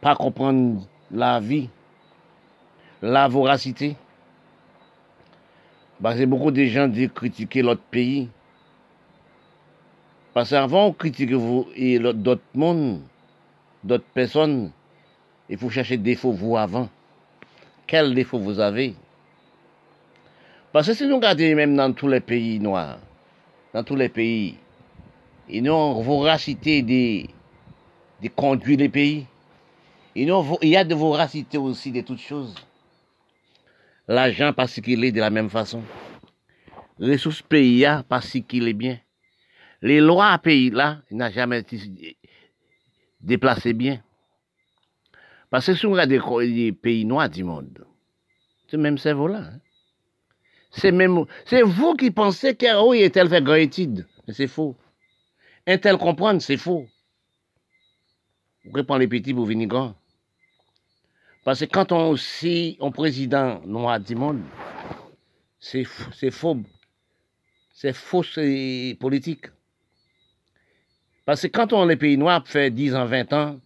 pas 0.00 0.14
comprendre 0.14 0.86
la 1.10 1.38
vie, 1.38 1.68
la 3.02 3.28
voracité? 3.28 3.96
Parce 6.02 6.18
beaucoup 6.20 6.50
de 6.50 6.64
gens 6.64 6.88
disent 6.88 7.10
critiquer 7.14 7.60
l'autre 7.60 7.82
pays. 7.90 8.30
Parce 10.32 10.50
qu'avant, 10.50 10.94
vous 11.32 11.66
et 11.76 11.98
d'autres 11.98 12.40
mondes, 12.54 13.02
d'autres 13.82 14.04
personnes, 14.14 14.70
il 15.48 15.58
faut 15.58 15.70
chercher 15.70 15.96
des 15.96 16.12
défauts 16.12 16.32
vous 16.32 16.56
avant. 16.56 16.88
Quels 17.86 18.14
défauts 18.14 18.38
vous 18.38 18.60
avez? 18.60 18.94
Parce 20.72 20.86
que 20.86 20.94
si 20.94 21.06
nous 21.06 21.16
regardons 21.16 21.54
même 21.56 21.74
dans 21.76 21.92
tous 21.92 22.08
les 22.08 22.20
pays 22.20 22.60
noirs, 22.60 22.98
dans 23.74 23.82
tous 23.82 23.96
les 23.96 24.08
pays, 24.08 24.56
ils 25.48 25.68
ont 25.68 26.00
voracité 26.00 26.82
de, 26.82 27.26
de 28.22 28.28
conduire 28.28 28.78
les 28.78 28.88
pays. 28.88 29.26
il 30.14 30.28
y 30.62 30.76
a 30.76 30.84
de 30.84 30.94
voracité 30.94 31.58
aussi 31.58 31.90
de 31.90 32.02
toutes 32.02 32.20
choses. 32.20 32.54
L'argent 34.06 34.52
parce 34.52 34.80
qu'il 34.80 35.04
est 35.04 35.12
de 35.12 35.20
la 35.20 35.30
même 35.30 35.50
façon. 35.50 35.82
Ressources 37.00 37.42
pays 37.42 37.86
parce 38.08 38.36
qu'il 38.46 38.68
est 38.68 38.72
bien. 38.72 38.98
Les 39.82 40.00
lois 40.00 40.36
pays 40.38 40.70
là, 40.70 40.98
n'a 41.10 41.30
jamais 41.30 41.60
été 41.60 41.78
déplacé 43.20 43.72
bien. 43.72 44.02
Parce 45.50 45.66
que 45.66 45.74
si 45.74 45.86
on 45.86 45.92
regarde 45.92 46.10
les 46.10 46.72
pays 46.72 47.04
noirs 47.04 47.28
du 47.28 47.44
monde, 47.44 47.84
c'est 48.68 48.76
même 48.76 48.98
cerveau-là. 48.98 49.50
Hein. 49.52 49.60
C'est 50.70 50.94
c'est 51.46 51.62
vous 51.62 51.94
qui 51.94 52.12
pensez 52.12 52.54
qu'Héroï 52.54 53.02
est 53.02 53.10
tel 53.10 53.28
fait 53.28 53.42
grand 53.42 53.54
étude. 53.54 54.06
Mais 54.26 54.34
c'est 54.34 54.46
faux. 54.46 54.76
Un 55.66 55.78
tel 55.78 55.98
comprendre, 55.98 56.40
c'est 56.40 56.56
faux. 56.56 56.86
Vous 58.64 58.72
répondez 58.72 59.06
les 59.06 59.08
petits 59.08 59.34
pour. 59.34 59.48
Parce 61.44 61.60
que 61.60 61.64
quand 61.64 61.90
on 61.90 62.10
aussi, 62.10 62.76
on 62.80 62.92
président 62.92 63.60
noir 63.64 63.98
du 63.98 64.14
monde, 64.14 64.42
c'est 65.58 65.84
faux. 65.84 66.56
C'est 67.72 67.92
faux, 67.92 68.22
c'est 68.22 68.96
politique. 69.00 69.46
Parce 71.24 71.42
que 71.42 71.48
quand 71.48 71.72
on 71.72 71.84
les 71.84 71.96
pays 71.96 72.16
noirs 72.16 72.46
fait 72.46 72.70
10 72.70 72.94
ans, 72.94 73.06
20 73.06 73.32
ans, 73.32 73.60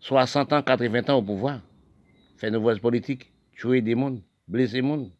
60 0.00 0.52
ans, 0.52 0.62
80 0.62 1.10
ans 1.10 1.18
au 1.18 1.22
pouvoir, 1.22 1.60
fait 2.36 2.50
nouvelles 2.50 2.80
politiques, 2.80 3.32
tuer 3.56 3.80
des 3.80 3.94
mondes, 3.94 4.22
blesser 4.46 4.74
des 4.74 4.82
mondes, 4.82 5.10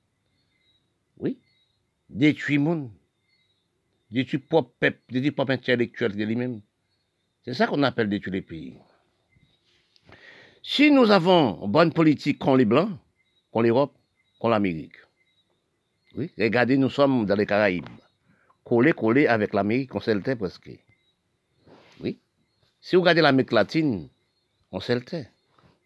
oui, 1.18 1.38
détruire 2.08 2.60
monde, 2.60 2.90
détruire 4.10 4.42
propre 4.48 4.72
peuple, 4.78 5.00
détruire 5.10 5.34
propre 5.34 5.52
intellectuel 5.52 6.16
de 6.16 6.24
lui-même. 6.24 6.60
C'est 7.44 7.54
ça 7.54 7.66
qu'on 7.66 7.82
appelle 7.82 8.08
détruire 8.08 8.34
les 8.34 8.42
pays. 8.42 8.74
Si 10.62 10.90
nous 10.90 11.10
avons 11.10 11.66
bonne 11.68 11.92
politique 11.92 12.38
contre 12.38 12.58
les 12.58 12.64
Blancs, 12.64 12.90
contre 13.50 13.66
l'Europe, 13.66 13.94
contre 14.38 14.50
l'Amérique, 14.52 14.96
oui, 16.16 16.30
regardez, 16.38 16.78
nous 16.78 16.90
sommes 16.90 17.26
dans 17.26 17.36
les 17.36 17.46
Caraïbes, 17.46 17.88
collés, 18.64 18.92
collés 18.92 19.26
avec 19.26 19.52
l'Amérique, 19.52 19.94
on 19.94 20.00
sait 20.00 20.18
presque. 20.18 20.70
Si 22.86 22.94
vous 22.94 23.02
regardez 23.02 23.20
l'Amérique 23.20 23.50
latine, 23.50 24.08
on 24.70 24.78
sait 24.78 24.94
le 24.94 25.00
terre. 25.00 25.26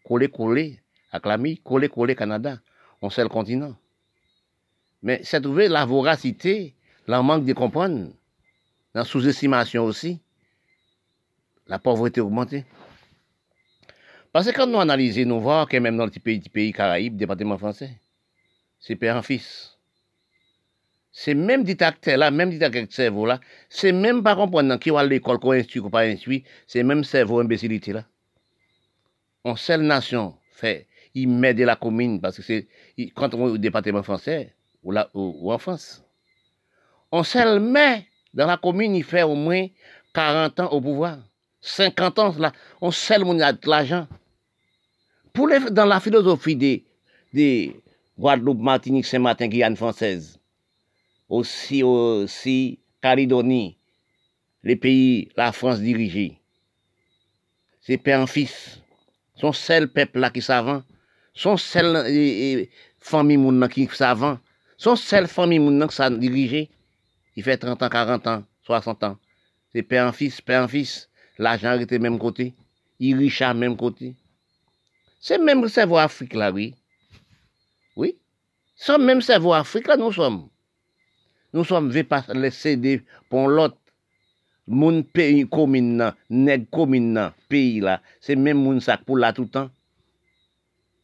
Collé 0.03 0.29
avec 1.11 1.25
l'Amérique, 1.25 1.63
collé, 1.63 1.89
collé 1.89 2.15
Canada, 2.15 2.59
on 3.01 3.09
sait 3.09 3.23
le 3.23 3.27
continent. 3.27 3.75
Mais 5.01 5.19
c'est 5.23 5.41
trouvé 5.41 5.67
la 5.67 5.83
voracité, 5.83 6.75
la 7.07 7.23
manque 7.23 7.45
de 7.45 7.53
comprendre, 7.53 8.11
la 8.93 9.03
sous-estimation 9.03 9.83
aussi, 9.83 10.19
la 11.65 11.79
pauvreté 11.79 12.21
augmentée. 12.21 12.65
Parce 14.31 14.45
que 14.45 14.55
quand 14.55 14.67
nous 14.67 14.79
analysons, 14.79 15.25
nous 15.25 15.41
voyons 15.41 15.65
que 15.65 15.77
même 15.77 15.97
dans 15.97 16.05
le 16.05 16.11
pays, 16.11 16.39
pays 16.53 16.71
Caraïbes, 16.71 17.17
département 17.17 17.57
français, 17.57 17.99
c'est 18.79 18.95
père 18.95 19.15
en 19.15 19.23
fils. 19.23 19.75
C'est 21.11 21.33
même 21.33 21.63
dit 21.63 21.77
acteur 21.79 22.17
là, 22.17 22.31
même 22.31 22.49
dit 22.49 22.63
acteur 22.63 22.85
cerveau 22.89 23.25
là, 23.25 23.39
c'est 23.69 23.91
même 23.91 24.23
pas 24.23 24.35
comprendre 24.35 24.77
qui 24.77 24.89
va 24.89 24.99
à 24.99 25.05
l'école, 25.05 25.39
qu'on 25.39 25.51
instruit 25.51 25.81
ou 25.81 25.89
pas 25.89 26.01
instruit, 26.01 26.43
c'est 26.67 26.83
même 26.83 27.03
cerveau 27.03 27.39
imbécilité 27.39 27.93
là. 27.93 28.05
On 29.43 29.55
il 31.13 31.27
met 31.27 31.53
de 31.53 31.63
la 31.63 31.75
commune 31.75 32.21
parce 32.21 32.37
que 32.37 32.43
c'est, 32.43 32.67
quand 33.15 33.33
on 33.33 33.47
est 33.47 33.51
au 33.51 33.57
département 33.57 34.03
français, 34.03 34.53
ou, 34.83 34.93
ou, 35.13 35.51
en 35.51 35.57
France. 35.57 36.03
On 37.11 37.23
seul 37.23 37.59
met 37.59 38.07
dans 38.33 38.47
la 38.47 38.57
commune, 38.57 38.95
il 38.95 39.03
fait 39.03 39.23
au 39.23 39.35
moins 39.35 39.67
40 40.13 40.59
ans 40.61 40.69
au 40.71 40.81
pouvoir. 40.81 41.19
50 41.61 42.19
ans, 42.19 42.35
là, 42.39 42.53
on 42.81 42.89
a 43.39 43.53
de 43.53 43.69
l'argent. 43.69 44.07
Pour 45.33 45.47
les, 45.47 45.59
dans 45.71 45.85
la 45.85 45.99
philosophie 45.99 46.55
des, 46.55 46.83
des 47.33 47.75
Guadeloupe, 48.17 48.59
Martinique, 48.59 49.05
Saint-Martin, 49.05 49.47
Guyane 49.47 49.75
française, 49.75 50.39
aussi, 51.31 51.81
aussi, 51.81 52.79
Calédonie, 53.01 53.77
les 54.63 54.75
pays, 54.75 55.29
la 55.37 55.53
France 55.53 55.79
dirigée, 55.79 56.37
c'est 57.79 57.97
père 57.97 58.19
en 58.19 58.27
fils. 58.27 58.81
Son 59.35 59.53
seul 59.53 59.87
peuple 59.87 60.19
là 60.19 60.29
qui 60.29 60.41
savant, 60.41 60.83
son 61.33 61.55
seul 61.55 62.67
famille 62.99 63.37
moun 63.37 63.67
qui 63.69 63.87
savant, 63.87 64.39
son 64.77 64.97
seule 64.97 65.27
famille, 65.27 65.59
mon 65.59 65.87
que 65.87 65.93
ça 65.93 66.09
dirigé, 66.09 66.69
il 67.37 67.43
fait 67.43 67.57
30 67.57 67.81
ans, 67.81 67.89
40 67.89 68.27
ans, 68.27 68.43
60 68.63 69.03
ans. 69.05 69.17
C'est 69.71 69.83
père 69.83 70.07
en 70.07 70.11
fils, 70.11 70.41
père 70.41 70.65
en 70.65 70.67
fils. 70.67 71.09
L'argent 71.37 71.79
était 71.79 71.97
même 71.97 72.19
côté. 72.19 72.53
Il 72.99 73.15
riche 73.15 73.41
à 73.41 73.53
même 73.53 73.77
côté. 73.77 74.15
C'est 75.21 75.37
même 75.37 75.61
le 75.61 75.69
cerveau 75.69 75.97
Afrique 75.97 76.33
là, 76.33 76.51
oui. 76.51 76.75
Oui. 77.95 78.17
C'est 78.75 78.97
même 78.97 79.21
cerveau 79.21 79.53
Afrique 79.53 79.87
là, 79.87 79.95
nous 79.95 80.11
sommes. 80.11 80.49
Nous 81.53 81.65
sommes 81.65 81.89
vus 81.89 82.03
par 82.03 82.23
les 82.33 82.51
CD 82.51 83.01
pour 83.29 83.47
l'autre. 83.47 83.77
Mon 84.67 85.03
pays 85.03 85.47
commune, 85.47 86.13
nèg 86.29 86.69
commune, 86.69 87.31
pays 87.49 87.81
là, 87.81 87.99
c'est 88.21 88.35
même 88.35 88.61
mon 88.61 88.79
sac 88.79 89.03
pour 89.03 89.17
là 89.17 89.33
tout 89.33 89.43
le 89.43 89.49
temps. 89.49 89.69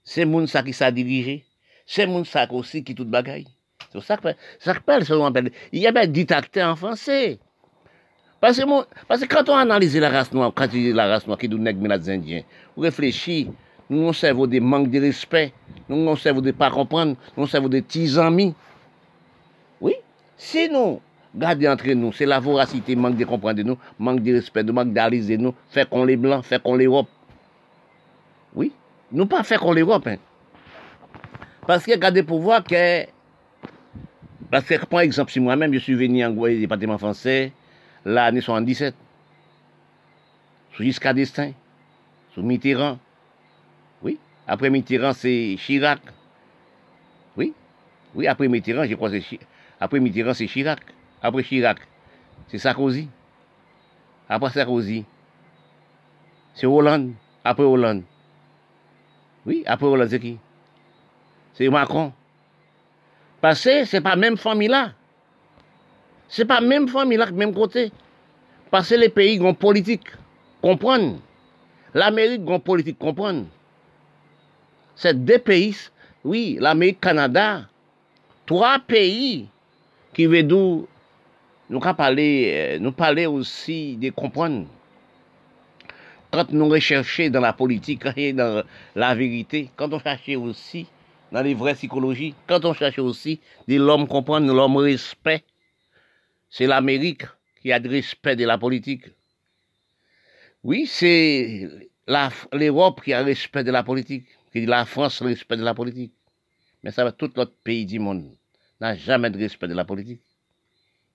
C'est 0.04 0.26
mon 0.26 0.48
sac 0.48 0.66
qui 0.66 0.74
s'est 0.74 0.92
dirigé. 0.92 1.44
C'est 1.86 2.06
mon 2.06 2.24
sac 2.24 2.54
aussi 2.54 2.84
qui 2.84 2.96
tout 2.96 3.04
bagaille. 3.04 3.48
C'est 3.92 4.02
ça 4.02 4.18
que 4.18 4.30
ça 4.60 4.72
appelle, 4.72 5.52
Il 5.72 5.82
y 5.82 5.88
a 5.88 5.92
des 5.92 6.08
dictateurs 6.08 6.72
en 6.72 6.76
français. 6.76 7.40
Parce 8.40 8.60
que, 8.60 9.26
quand 9.26 9.50
on 9.50 9.56
analyse 9.56 9.98
la 9.98 10.10
race 10.10 10.32
noire, 10.32 10.52
quand 10.54 10.68
dis 10.68 10.94
la 10.94 11.08
race 11.08 11.26
noire 11.26 11.40
qui 11.40 11.48
est 11.48 11.50
nègres 11.50 11.88
les 11.88 12.10
indiens, 12.10 12.44
on 12.76 12.82
réfléchit, 12.82 13.50
nous 13.90 14.04
avons 14.04 14.14
cerveau 14.14 14.48
des 14.48 14.60
manques 14.60 14.92
de 14.92 15.00
respect, 15.00 15.54
nous 15.90 15.96
avons 16.04 16.16
cerveau 16.16 16.42
de 16.42 16.52
pas 16.52 16.70
comprendre, 16.70 17.16
nous 17.36 17.44
avons 17.44 17.48
cerveau 17.48 17.70
des 17.70 17.82
petits 17.82 18.18
amis. 18.20 18.54
Si 20.38 20.70
nous 20.70 21.02
gardons 21.36 21.72
entre 21.72 21.92
nous, 21.92 22.14
c'est 22.14 22.26
la 22.26 22.40
voracité, 22.40 22.96
manque 22.96 23.18
de 23.18 23.26
comprendre 23.26 23.62
nous, 23.64 23.78
manque 24.00 24.22
de 24.22 24.36
respect, 24.36 24.64
manque 24.64 24.94
d'analyser 24.94 25.38
nous, 25.38 25.54
fait 25.70 25.90
qu'on 25.90 26.06
les 26.06 26.16
blancs, 26.16 26.44
fait 26.46 26.62
qu'on 26.62 26.76
l'Europe. 26.76 27.10
Oui, 28.56 28.72
nous 29.12 29.26
pas 29.26 29.44
fait 29.44 29.58
qu'on 29.58 29.74
l'Europe. 29.74 30.08
Hein. 30.08 30.18
Parce 31.66 31.84
que 31.84 31.92
regardez 31.92 32.24
pour 32.24 32.40
voir 32.40 32.64
que 32.64 33.06
parce 34.50 34.64
que, 34.64 34.86
par 34.86 35.02
exemple, 35.02 35.32
si 35.32 35.42
moi-même 35.42 35.74
je 35.74 35.80
suis 35.80 35.96
venu 35.96 36.24
en 36.24 36.32
Guadeloupe, 36.32 36.62
département 36.62 36.98
français, 36.98 37.52
l'année 38.06 38.40
77, 38.40 38.96
sous 40.74 40.84
Giscard 40.84 41.16
d'Estaing, 41.16 41.52
sous 42.34 42.44
Mitterrand, 42.44 42.98
oui. 44.02 44.18
Après 44.48 44.70
Mitterrand, 44.70 45.12
c'est 45.12 45.58
Chirac. 45.58 46.00
Oui. 47.36 47.54
Oui, 48.16 48.28
après 48.28 48.48
Mitterrand, 48.48 48.86
je 48.86 48.96
crois 48.96 49.10
que 49.10 49.20
c'est 49.20 49.40
Après 49.80 50.00
Mitterrand, 50.00 50.34
c'est 50.34 50.48
Chirac. 50.48 50.80
Après 51.22 51.44
Chirac, 51.44 51.80
c'est 52.48 52.58
Sarkozy. 52.58 53.10
Après 54.28 54.50
Sarkozy, 54.50 55.06
c'est 56.54 56.68
Hollande. 56.68 57.14
Après 57.44 57.64
Hollande. 57.64 58.04
Oui, 59.46 59.64
après 59.66 59.86
Hollande, 59.86 60.10
c'est 60.10 60.20
qui? 60.20 60.38
C'est 61.54 61.70
Macron. 61.70 62.12
Parce 63.40 63.64
que 63.64 63.86
ce 63.86 63.98
n'est 63.98 64.02
pas 64.02 64.16
même 64.16 64.38
famille 64.38 64.68
là. 64.68 64.92
Ce 66.28 66.42
n'est 66.42 66.48
pas 66.48 66.60
même 66.60 66.88
famille 66.88 67.18
là, 67.18 67.32
même 67.32 67.54
côté. 67.54 67.92
Parce 68.70 68.90
que 68.90 68.96
les 68.96 69.10
pays 69.10 69.40
ont 69.40 69.54
politique, 69.54 70.08
comprennent. 70.62 71.20
L'Amérique 71.94 72.48
ont 72.48 72.60
politique, 72.60 73.00
comprennent. 73.00 73.48
C'est 74.96 75.24
deux 75.24 75.40
pays, 75.40 75.76
oui, 76.24 76.58
l'Amérique, 76.60 77.00
Canada, 77.00 77.62
trois 78.46 78.80
pays 78.80 79.48
qui 80.18 80.26
veulent 80.26 80.48
nous, 80.48 81.80
parler, 81.96 82.52
euh, 82.52 82.80
nous 82.80 82.92
parler 82.92 83.28
aussi 83.28 83.98
de 83.98 84.10
comprendre. 84.10 84.66
Quand 86.32 86.52
nous 86.52 86.68
recherchons 86.68 87.30
dans 87.30 87.40
la 87.40 87.54
politique 87.54 88.02
et 88.16 88.34
dans 88.34 88.64
la 88.96 89.14
vérité, 89.14 89.70
quand 89.76 89.94
on 89.94 90.00
cherche 90.00 90.28
aussi 90.30 90.88
dans 91.32 91.44
les 91.44 91.54
vraies 91.54 91.76
psychologies, 91.76 92.34
quand 92.48 92.66
on 92.66 92.74
cherche 92.74 92.98
aussi 92.98 93.40
de 93.68 93.76
l'homme 93.76 94.08
comprendre, 94.08 94.52
l'homme 94.52 94.78
respect, 94.78 95.44
c'est 96.50 96.66
l'Amérique 96.66 97.26
qui 97.62 97.72
a 97.72 97.80
du 97.80 97.88
respect 97.88 98.36
de 98.36 98.46
la 98.46 98.58
politique. 98.58 99.06
Oui, 100.64 100.88
c'est 100.88 101.70
l'Europe 102.54 103.04
qui 103.04 103.14
a 103.14 103.22
respect 103.22 103.64
de 103.64 103.72
la 103.72 103.84
politique, 103.84 104.26
la 104.56 104.86
France 104.86 105.22
respect 105.22 105.58
de 105.58 105.64
la 105.64 105.76
politique. 105.76 106.14
Mais 106.84 106.90
ça 106.90 107.04
va 107.04 107.12
tout 107.12 107.30
l'autre 107.36 107.54
pays 107.64 107.86
du 107.86 108.00
monde 108.00 108.37
n'a 108.80 108.96
jamais 108.96 109.30
de 109.30 109.38
respect 109.38 109.68
de 109.68 109.74
la 109.74 109.86
politique. 109.86 110.22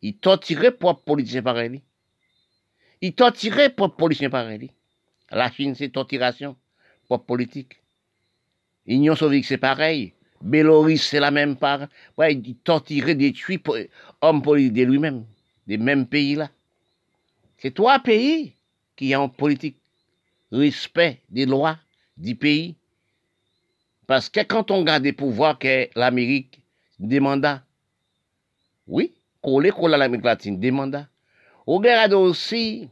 Il 0.03 0.17
torturait 0.17 0.73
propre 0.73 1.03
politicien 1.03 1.43
pareil. 1.43 1.81
Il 3.01 3.15
torturait 3.15 3.71
propre 3.71 3.97
politicien 3.97 4.31
pareil. 4.31 4.71
La 5.31 5.51
Chine, 5.51 5.75
c'est 5.75 5.91
torturation, 5.91 6.57
propre 7.05 7.25
politique. 7.27 7.81
L'Union 8.87 9.15
soviétique, 9.15 9.49
c'est 9.49 9.59
pareil. 9.59 10.13
Bélorusse, 10.41 11.09
c'est 11.09 11.21
la 11.21 11.31
même 11.31 11.57
part. 11.57 11.87
Ouais, 12.19 12.35
il 12.35 12.57
torturait, 12.57 13.15
détruit 13.15 13.63
hommes 14.21 14.43
politiques 14.43 14.73
de 14.73 14.83
lui-même 14.83 15.25
des 15.67 15.79
mêmes 15.79 16.07
pays-là. 16.07 16.51
C'est 17.59 17.75
trois 17.75 18.01
pays 18.01 18.55
qui 18.97 19.15
ont 19.15 19.29
politique, 19.29 19.79
respect 20.51 21.23
des 21.31 21.47
lois 21.47 21.79
du 22.17 22.35
pays. 22.35 22.75
Parce 24.09 24.29
que 24.29 24.41
quand 24.41 24.71
on 24.73 24.83
garde 24.83 25.05
des 25.05 25.13
pouvoirs 25.13 25.59
que 25.59 25.89
l'Amérique 25.95 26.62
demanda, 27.09 27.63
oui, 28.87 29.13
collé 29.43 29.71
collé 29.71 29.95
à 29.95 29.99
l'Amérique 29.99 30.25
latine, 30.25 30.59
demanda. 30.59 31.09
Au 31.67 31.79
regarde 31.79 32.13
aussi, 32.15 32.89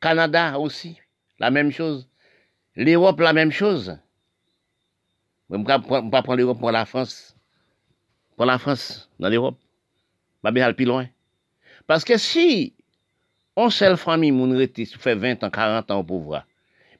Canada 0.00 0.58
aussi, 0.58 0.98
la 1.38 1.50
même 1.50 1.70
chose. 1.70 2.08
L'Europe, 2.76 3.20
la 3.20 3.32
même 3.32 3.52
chose. 3.52 3.98
Je 5.50 5.56
ne 5.56 5.64
pas 5.64 5.78
prendre 6.22 6.36
l'Europe 6.36 6.58
pour 6.58 6.70
la 6.70 6.86
France. 6.86 7.36
Pour 8.36 8.46
la 8.46 8.58
France, 8.58 9.10
dans 9.18 9.28
l'Europe. 9.28 9.58
Je 10.44 10.50
vais 10.50 10.60
aller 10.60 10.74
plus 10.74 10.84
loin. 10.84 11.06
Parce 11.86 12.04
que 12.04 12.16
si 12.16 12.74
on 13.56 13.68
seule 13.68 13.96
famille, 13.96 14.30
mon 14.30 14.56
fait 14.66 15.14
20 15.14 15.44
ans, 15.44 15.50
40 15.50 15.90
ans 15.90 15.98
au 15.98 16.04
pouvoir, 16.04 16.46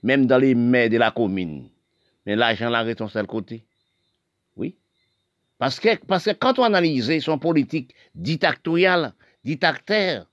même 0.02 0.26
dans 0.26 0.38
les 0.38 0.54
maires 0.54 0.90
de 0.90 0.98
la 0.98 1.10
commune, 1.10 1.68
mais 2.26 2.36
l'argent 2.36 2.68
l'arrête 2.68 3.00
en 3.00 3.08
seul 3.08 3.26
côté. 3.26 3.64
Oui. 4.56 4.76
Parce 5.60 5.78
que, 5.78 5.94
parce 6.06 6.24
que 6.24 6.30
quand 6.30 6.58
on 6.58 6.62
analyse 6.62 7.22
son 7.22 7.38
politique 7.38 7.94
dictatoriale, 8.14 9.12
dictateur, 9.44 10.26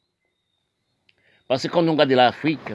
parce 1.49 1.63
que 1.63 1.67
quand 1.67 1.85
on 1.85 1.91
regarde 1.91 2.11
l'Afrique, 2.11 2.71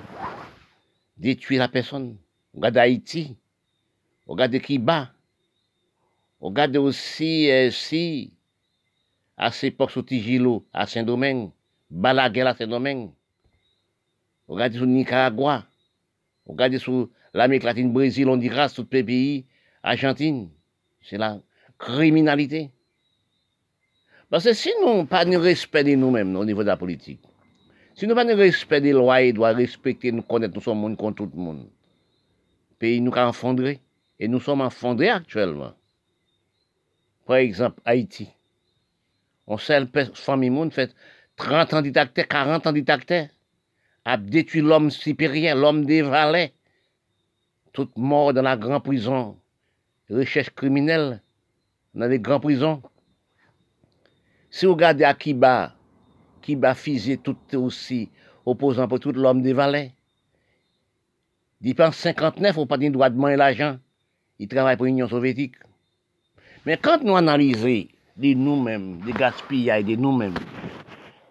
détruire 1.16 1.60
la 1.60 1.68
personne, 1.68 2.18
on 2.52 2.58
regarde 2.58 2.76
Haïti, 2.76 3.38
on 4.26 4.32
regarde 4.32 4.58
Kiba, 4.58 5.10
on 6.42 6.50
regarde 6.50 6.76
aussi, 6.76 7.50
euh, 7.50 7.70
si, 7.70 8.34
à 9.38 9.50
cette 9.50 9.72
époque, 9.72 9.90
sous 9.90 10.02
Tigilo, 10.02 10.66
à 10.74 10.86
Saint-Domingue, 10.86 11.52
Balaguer 11.88 12.42
à 12.42 12.54
Saint-Domingue. 12.54 13.12
Regardez 14.46 14.76
sur 14.76 14.86
Nicaragua. 14.86 15.64
Regardez 16.44 16.78
sur 16.78 17.08
l'Amérique 17.32 17.62
latine, 17.62 17.94
Brésil, 17.94 18.28
Honduras, 18.28 18.74
tout 18.76 18.86
les 18.92 19.02
pays, 19.02 19.46
Argentine. 19.82 20.50
C'est 21.00 21.16
la 21.16 21.40
criminalité. 21.82 22.70
Parce 24.30 24.44
que 24.44 24.54
si 24.54 24.70
nous 24.80 25.04
pas 25.04 25.24
de 25.24 25.36
respect 25.36 25.84
de 25.84 25.94
nous-mêmes 25.94 26.34
au 26.36 26.44
niveau 26.44 26.62
de 26.62 26.68
la 26.68 26.76
politique, 26.76 27.20
si 27.94 28.06
nous 28.06 28.14
pas 28.14 28.24
de 28.24 28.32
respect 28.32 28.80
des 28.80 28.92
lois 28.92 29.20
et 29.20 29.32
doit 29.32 29.52
respecter, 29.52 30.12
nous 30.12 30.22
connaître, 30.22 30.54
nous 30.54 30.62
sommes 30.62 30.78
monde 30.78 30.96
contre 30.96 31.24
tout 31.24 31.30
le 31.34 31.42
monde, 31.42 31.68
le 32.70 32.76
pays 32.78 33.00
nous 33.00 33.12
a 33.14 33.26
enfondré. 33.26 33.80
Et 34.18 34.28
nous 34.28 34.38
sommes 34.38 34.60
enfondrés 34.60 35.08
actuellement. 35.08 35.72
Par 37.26 37.36
exemple, 37.36 37.80
Haïti. 37.84 38.28
On 39.48 39.58
sait 39.58 39.84
famille 40.14 40.50
monde 40.50 40.72
fait 40.72 40.94
30 41.34 41.74
ans 41.74 41.82
didactère, 41.82 42.28
40 42.28 42.68
ans 42.68 42.72
didactère, 42.72 43.30
a 44.04 44.16
détruit 44.16 44.60
l'homme 44.60 44.92
supérieur, 44.92 45.56
l'homme 45.56 45.84
des 45.84 46.02
valets, 46.02 46.52
tout 47.72 47.90
mort 47.96 48.32
dans 48.32 48.42
la 48.42 48.56
grande 48.56 48.84
prison, 48.84 49.36
recherche 50.08 50.50
criminelle 50.50 51.20
dans 51.94 52.06
les 52.06 52.18
grandes 52.18 52.42
prisons. 52.42 52.82
Si 54.50 54.66
vous 54.66 54.72
regardez 54.72 55.04
à 55.04 55.14
Kiba, 55.14 55.74
Kiba 56.42 56.74
fusé 56.74 57.18
tout 57.18 57.36
aussi 57.54 58.10
opposant 58.44 58.88
pour 58.88 59.00
tout 59.00 59.12
l'homme 59.12 59.42
des 59.42 59.52
valets. 59.52 59.92
Il 61.60 61.74
pense 61.74 61.96
59, 61.96 62.58
on 62.58 62.66
pas 62.66 62.76
de 62.76 62.88
droit 62.88 63.08
de 63.08 63.16
manger 63.16 63.36
l'argent. 63.36 63.78
Il 64.38 64.48
travaille 64.48 64.76
pour 64.76 64.86
l'Union 64.86 65.08
soviétique. 65.08 65.54
Mais 66.66 66.76
quand 66.76 67.02
nous 67.02 67.16
analysons 67.16 67.86
de 68.16 68.34
nous-mêmes, 68.34 69.00
des 69.00 69.12
gaspillages 69.12 69.84
de 69.84 69.94
nous-mêmes, 69.94 70.34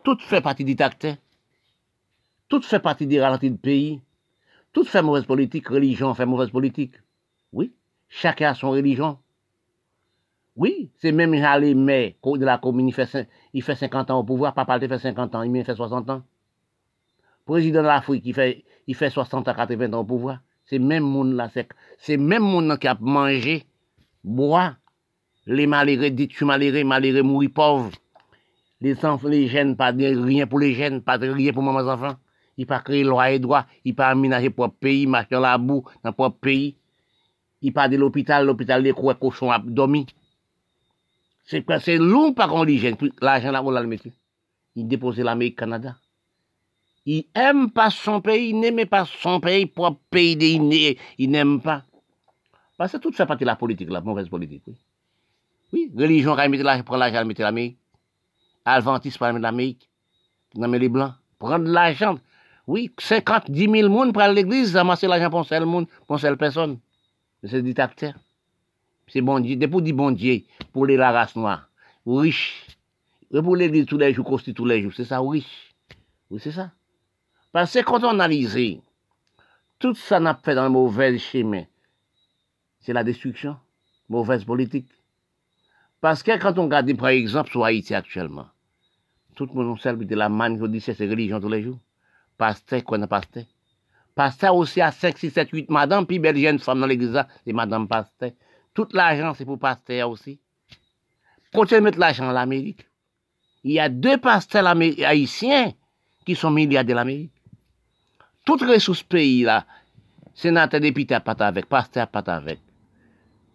tout 0.04 0.18
fait 0.20 0.42
partie 0.42 0.64
du 0.64 0.76
tacte. 0.76 1.08
Tout 2.48 2.62
fait 2.62 2.80
partie 2.80 3.08
des 3.08 3.22
ralentis 3.22 3.52
du 3.52 3.58
pays. 3.58 4.02
Tout 4.74 4.84
fait 4.84 5.02
mauvaise 5.02 5.26
politique. 5.26 5.68
Religion 5.68 6.14
fait 6.14 6.26
mauvaise 6.26 6.50
politique. 6.50 6.96
Oui. 7.52 7.74
Chacun 8.10 8.52
a 8.52 8.56
son 8.56 8.72
religion. 8.72 9.20
Oui. 10.56 10.90
C'est 10.98 11.12
même 11.12 11.34
les 11.34 11.76
mais 11.76 12.16
de 12.24 12.46
la 12.46 12.58
commune, 12.58 12.88
il 12.90 12.94
fait, 12.94 13.28
il 13.54 13.64
fait 13.64 13.76
50 13.76 14.12
ans 14.12 14.20
au 14.20 14.24
pouvoir. 14.24 14.54
Papa, 14.54 14.78
il 14.82 14.88
fait 14.88 15.00
50 15.00 15.36
ans. 15.36 15.44
Il 15.44 15.66
fait 15.66 15.76
60 15.76 16.10
ans. 16.10 16.24
Président 17.46 17.82
de 17.82 17.88
l'Afrique, 17.88 18.24
il 18.26 18.34
fait, 18.34 18.64
il 18.88 18.96
fait 18.96 19.10
60 19.10 19.48
à 19.48 19.54
80 19.54 19.94
ans 19.94 20.02
au 20.02 20.04
pouvoir. 20.04 20.40
C'est 20.66 20.80
même 20.80 21.04
monde 21.04 21.34
là, 21.34 21.50
c'est 21.98 22.18
même 22.18 22.44
monde 22.44 22.78
qui 22.78 22.88
a 22.88 22.96
mangé, 23.00 23.66
boire, 24.24 24.76
les 25.48 25.68
malheureux, 25.68 26.12
dit 26.12 26.28
tu 26.28 26.46
malheureux, 26.46 26.84
malheureux, 26.84 27.24
mourir 27.24 27.50
pauvre. 27.54 27.92
Les 28.80 29.06
enfants, 29.06 29.28
les 29.28 29.48
jeunes, 29.48 29.76
pas 29.76 29.92
de 29.92 30.06
rien 30.06 30.48
pour 30.48 30.60
les 30.60 30.74
jeunes, 30.74 31.02
pas 31.02 31.18
de 31.18 31.28
rien 31.30 31.52
pour 31.52 31.64
maman 31.64 31.80
enfants. 31.92 32.16
Il 32.58 32.66
pas 32.66 32.80
créer 32.80 33.04
loi 33.04 33.32
et 33.32 33.40
droit, 33.40 33.66
il 33.84 33.96
pas 33.96 34.08
aménager 34.08 34.50
propre 34.50 34.76
pays, 34.80 35.08
marcher 35.08 35.40
la 35.40 35.58
boue, 35.58 35.84
dans 36.04 36.14
propre 36.14 36.38
pays. 36.40 36.78
Il 37.62 37.74
pas 37.74 37.90
de 37.90 37.98
l'hôpital, 37.98 38.46
l'hôpital 38.46 38.94
coups 38.94 39.16
cochons 39.20 39.52
a 39.52 39.60
dormi. 39.60 40.06
C'est 41.44 41.66
c'est 41.80 41.98
long 41.98 42.34
par 42.34 42.64
l'hygiène, 42.64 42.96
l'argent 43.22 43.52
là 43.52 43.64
on 43.64 43.72
l'a 43.72 43.84
mettre. 43.84 44.08
Il 44.76 44.88
dépose 44.88 45.20
l'Amérique 45.20 45.58
Canada. 45.58 45.96
Il 47.06 47.26
aime 47.34 47.72
pas 47.72 47.90
son 47.90 48.22
pays, 48.22 48.50
il 48.50 48.60
n'aime 48.60 48.86
pas 48.86 49.06
son 49.06 49.40
pays, 49.40 49.66
propre 49.66 50.00
pays, 50.10 50.38
il, 51.18 51.30
n'aime 51.30 51.60
pas. 51.60 51.84
Parce 52.78 52.92
que 52.92 52.98
tout 52.98 53.12
fait 53.12 53.26
partie 53.26 53.44
de 53.44 53.48
la 53.48 53.56
politique, 53.56 53.90
la 53.90 54.02
mauvaise 54.02 54.30
politique. 54.30 54.64
Oui, 54.68 54.76
oui 55.74 55.92
religion, 55.96 56.36
prend 56.86 56.98
l'argent, 56.98 57.26
mettre 57.26 57.42
l'Amérique. 57.42 57.78
Adventiste 58.64 59.18
pour 59.18 59.28
l'Amérique, 59.28 59.90
non 60.54 60.68
mais 60.68 60.78
les 60.78 60.90
Blancs, 60.90 61.14
prendre 61.40 61.68
l'argent. 61.68 62.20
Oui, 62.68 62.92
50, 63.00 63.50
10 63.50 63.70
000 63.70 63.90
personnes 63.90 64.14
pour 64.14 64.22
l'église, 64.22 64.76
ramasser 64.76 65.08
l'argent 65.08 65.32
pour 65.32 65.46
seul 65.46 65.66
monde, 65.66 65.88
pour 66.06 66.20
seule 66.20 66.38
personne. 66.38 66.78
C'est 67.44 67.64
dictateur. 67.64 68.14
C'est 69.08 69.22
bon 69.22 69.40
Dieu, 69.40 69.56
depuis 69.56 69.82
dit 69.82 69.94
bon 69.94 70.12
Dieu, 70.12 70.44
pour 70.72 70.86
les 70.86 70.98
la 70.98 71.12
race 71.12 71.36
noire, 71.36 71.70
riche. 72.06 72.66
Et 73.34 73.42
pour 73.42 73.56
l'église 73.56 73.86
tous 73.86 73.98
les 73.98 74.14
jours, 74.14 74.26
constitue 74.26 74.54
tous 74.54 74.66
les 74.66 74.82
jours, 74.82 74.92
c'est 74.96 75.06
ça, 75.06 75.20
riche. 75.20 75.74
Oui, 76.30 76.40
c'est 76.42 76.52
ça. 76.52 76.72
Parce 77.52 77.74
que 77.74 77.80
quand 77.84 78.04
on 78.04 78.10
analyse, 78.10 78.58
tout 79.80 79.96
ça 79.96 80.20
n'a 80.20 80.36
fait 80.36 80.56
dans 80.56 80.64
le 80.64 80.70
mauvais 80.70 81.18
chemin, 81.18 81.64
c'est 82.80 82.94
la 82.94 83.04
destruction, 83.04 83.58
mauvaise 84.10 84.44
politique. 84.44 84.88
Parce 86.00 86.24
que 86.24 86.38
quand 86.40 86.58
on 86.58 86.64
regarde, 86.64 86.96
par 86.98 87.10
exemple, 87.10 87.52
sur 87.52 87.64
Haïti 87.64 87.94
actuellement, 87.94 88.48
tout 89.36 89.46
le 89.46 89.54
monde 89.54 89.80
sait 89.80 89.96
de 89.96 90.16
la 90.16 90.30
manne 90.30 90.62
qui 90.62 90.70
dit 90.70 90.82
c'est 90.82 90.94
religion 90.94 91.40
tous 91.40 91.50
les 91.50 91.62
jours. 91.62 91.80
Pasteur, 92.38 92.84
quoi, 92.84 92.98
pasteur. 93.08 93.44
Pasteur 94.16 94.56
aussi 94.56 94.82
à 94.82 94.92
5, 94.92 95.18
6, 95.18 95.30
7, 95.30 95.50
8 95.52 95.70
madame, 95.70 96.06
puis 96.06 96.20
belle 96.20 96.60
femme 96.60 96.80
dans 96.82 96.88
l'église, 96.88 97.18
c'est 97.46 97.54
madame 97.54 97.88
pasteur. 97.88 98.32
Tout 98.74 98.88
l'argent, 98.94 99.34
c'est 99.34 99.46
pour 99.46 99.60
pasteur 99.60 100.10
aussi. 100.10 100.40
Continuez 101.54 101.82
mettre 101.82 102.00
l'argent 102.00 102.30
en 102.30 102.32
l'Amérique. 102.32 102.86
Il 103.64 103.74
y 103.74 103.80
a 103.80 103.90
deux 103.90 104.18
pasteurs 104.18 104.66
haïtiens 104.66 105.74
qui 106.26 106.36
sont 106.36 106.52
milliardaires 106.52 106.86
de 106.86 106.94
l'Amérique. 106.94 107.32
Toutes 108.46 108.62
les 108.62 108.76
ressources 108.76 109.04
pays 109.04 109.44
là, 109.44 109.66
sénateur 110.34 110.80
député 110.80 111.20
pas 111.20 111.36
avec, 111.40 111.68
pasteur 111.68 112.08
pas 112.08 112.24
avec. 112.28 112.60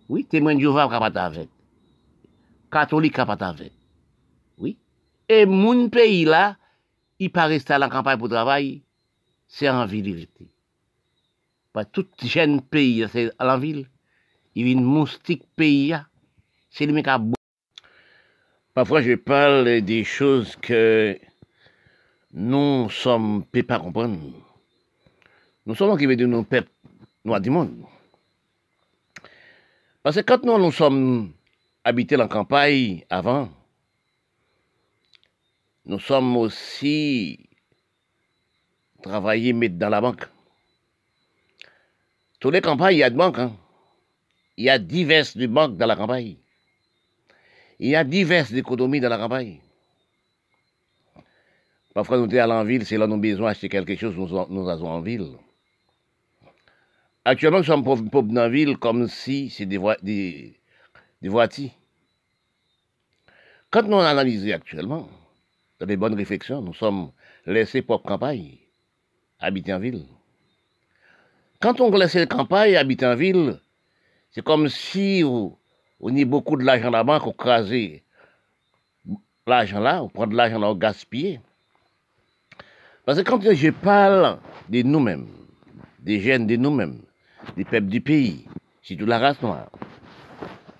Oui, 0.08 0.24
témoin 0.24 0.54
de 0.54 0.60
Jéhovah 0.60 0.88
pas 0.88 1.20
avec 1.20 1.48
catholique 2.70 3.16
pas 3.16 3.38
avec. 3.40 3.72
Oui. 4.58 4.76
Et 5.28 5.46
mon 5.46 5.88
pays 5.88 6.24
là, 6.24 6.56
il 7.18 7.30
pas 7.30 7.46
rester 7.46 7.74
à 7.74 7.78
la 7.78 7.88
campagne 7.88 8.18
pour 8.18 8.28
travailler, 8.28 8.82
c'est 9.48 9.68
en 9.68 9.86
ville. 9.86 10.28
Pas 11.72 11.84
tout 11.84 12.06
jeune 12.22 12.60
pays, 12.62 13.06
c'est 13.10 13.32
à 13.38 13.44
la 13.44 13.56
ville. 13.58 13.88
Il 14.54 14.66
y 14.66 14.70
a 14.70 14.72
une 14.72 14.84
moustique 14.84 15.44
pays, 15.56 15.96
c'est 16.70 16.86
le 16.86 16.92
mec 16.92 17.08
à 17.08 17.18
Parfois, 18.76 19.00
je 19.00 19.14
parle 19.14 19.80
des 19.80 20.04
choses 20.04 20.54
que 20.56 21.18
nous 22.34 22.90
sommes 22.90 23.42
pas 23.46 23.78
comprendre. 23.78 24.20
Nous 25.64 25.74
sommes 25.74 25.96
qui 25.96 26.04
veut 26.04 26.14
dire 26.14 26.28
nous 26.28 26.44
peuple 26.44 26.68
noirs 27.24 27.40
du 27.40 27.48
monde. 27.48 27.86
Parce 30.02 30.16
que 30.16 30.20
quand 30.20 30.44
nous, 30.44 30.58
nous 30.58 30.72
sommes 30.72 31.32
habités 31.84 32.20
en 32.20 32.28
campagne 32.28 33.02
avant, 33.08 33.48
nous 35.86 35.98
sommes 35.98 36.36
aussi 36.36 37.48
travaillés 39.02 39.54
dans 39.70 39.88
la 39.88 40.02
banque. 40.02 40.28
Tous 42.40 42.50
les 42.50 42.60
campagnes, 42.60 42.96
il 42.96 42.98
y 42.98 43.02
a 43.02 43.08
de 43.08 43.16
banques. 43.16 43.38
Hein. 43.38 43.56
Il 44.58 44.66
y 44.66 44.68
a 44.68 44.78
diverses 44.78 45.38
banques 45.38 45.78
dans 45.78 45.86
la 45.86 45.96
campagne. 45.96 46.36
Il 47.78 47.90
y 47.90 47.96
a 47.96 48.04
diverses 48.04 48.52
économies 48.52 49.00
dans 49.00 49.08
la 49.08 49.18
campagne. 49.18 49.60
Parfois, 51.92 52.18
nous 52.18 52.30
sommes 52.30 52.50
en 52.50 52.64
ville, 52.64 52.84
c'est 52.84 52.98
là 52.98 53.06
nous 53.06 53.14
avons 53.14 53.22
besoin 53.22 53.48
d'acheter 53.48 53.68
quelque 53.68 53.96
chose, 53.96 54.14
nous, 54.16 54.28
nous 54.50 54.68
allons 54.68 54.88
en 54.88 55.00
ville. 55.00 55.32
Actuellement, 57.24 57.58
nous 57.58 57.64
sommes 57.64 57.84
pauvres, 57.84 58.22
dans 58.22 58.42
la 58.42 58.48
ville 58.48 58.76
comme 58.76 59.08
si 59.08 59.50
c'est 59.50 59.66
des, 59.66 59.80
des, 60.02 60.60
des 61.22 61.28
voitures. 61.28 61.70
Quand 63.70 63.82
nous 63.82 63.98
analysons 63.98 64.54
actuellement, 64.54 65.08
dans 65.78 65.86
des 65.86 65.96
bonnes 65.96 66.14
réflexions, 66.14 66.62
nous 66.62 66.74
sommes 66.74 67.10
laissés 67.46 67.82
pour 67.82 68.02
campagne, 68.02 68.56
habiter 69.40 69.74
en 69.74 69.78
ville. 69.78 70.04
Quand 71.60 71.80
on 71.80 71.90
laisse 71.90 72.14
la 72.14 72.26
campagne, 72.26 72.76
habiter 72.76 73.06
en 73.06 73.16
ville, 73.16 73.58
c'est 74.30 74.44
comme 74.44 74.68
si 74.68 75.22
on, 75.24 75.56
on 76.00 76.16
a 76.16 76.24
beaucoup 76.24 76.56
de 76.56 76.64
l'argent 76.64 76.90
là-bas, 76.90 77.20
qu'on 77.20 77.32
crasait 77.32 78.02
l'argent 79.46 79.80
là, 79.80 80.02
on 80.02 80.08
prend 80.08 80.26
de 80.26 80.34
l'argent 80.34 80.58
là, 80.58 80.70
on 80.70 80.74
gaspille. 80.74 81.40
Parce 83.04 83.18
que 83.18 83.24
quand 83.24 83.40
je 83.40 83.70
parle 83.70 84.38
de 84.68 84.82
nous-mêmes, 84.82 85.28
des 86.00 86.20
jeunes 86.20 86.46
de 86.46 86.56
nous-mêmes, 86.56 87.02
des 87.56 87.64
peuples 87.64 87.86
du 87.86 88.00
pays, 88.00 88.46
surtout 88.82 89.06
la 89.06 89.18
race 89.18 89.40
noire, 89.40 89.70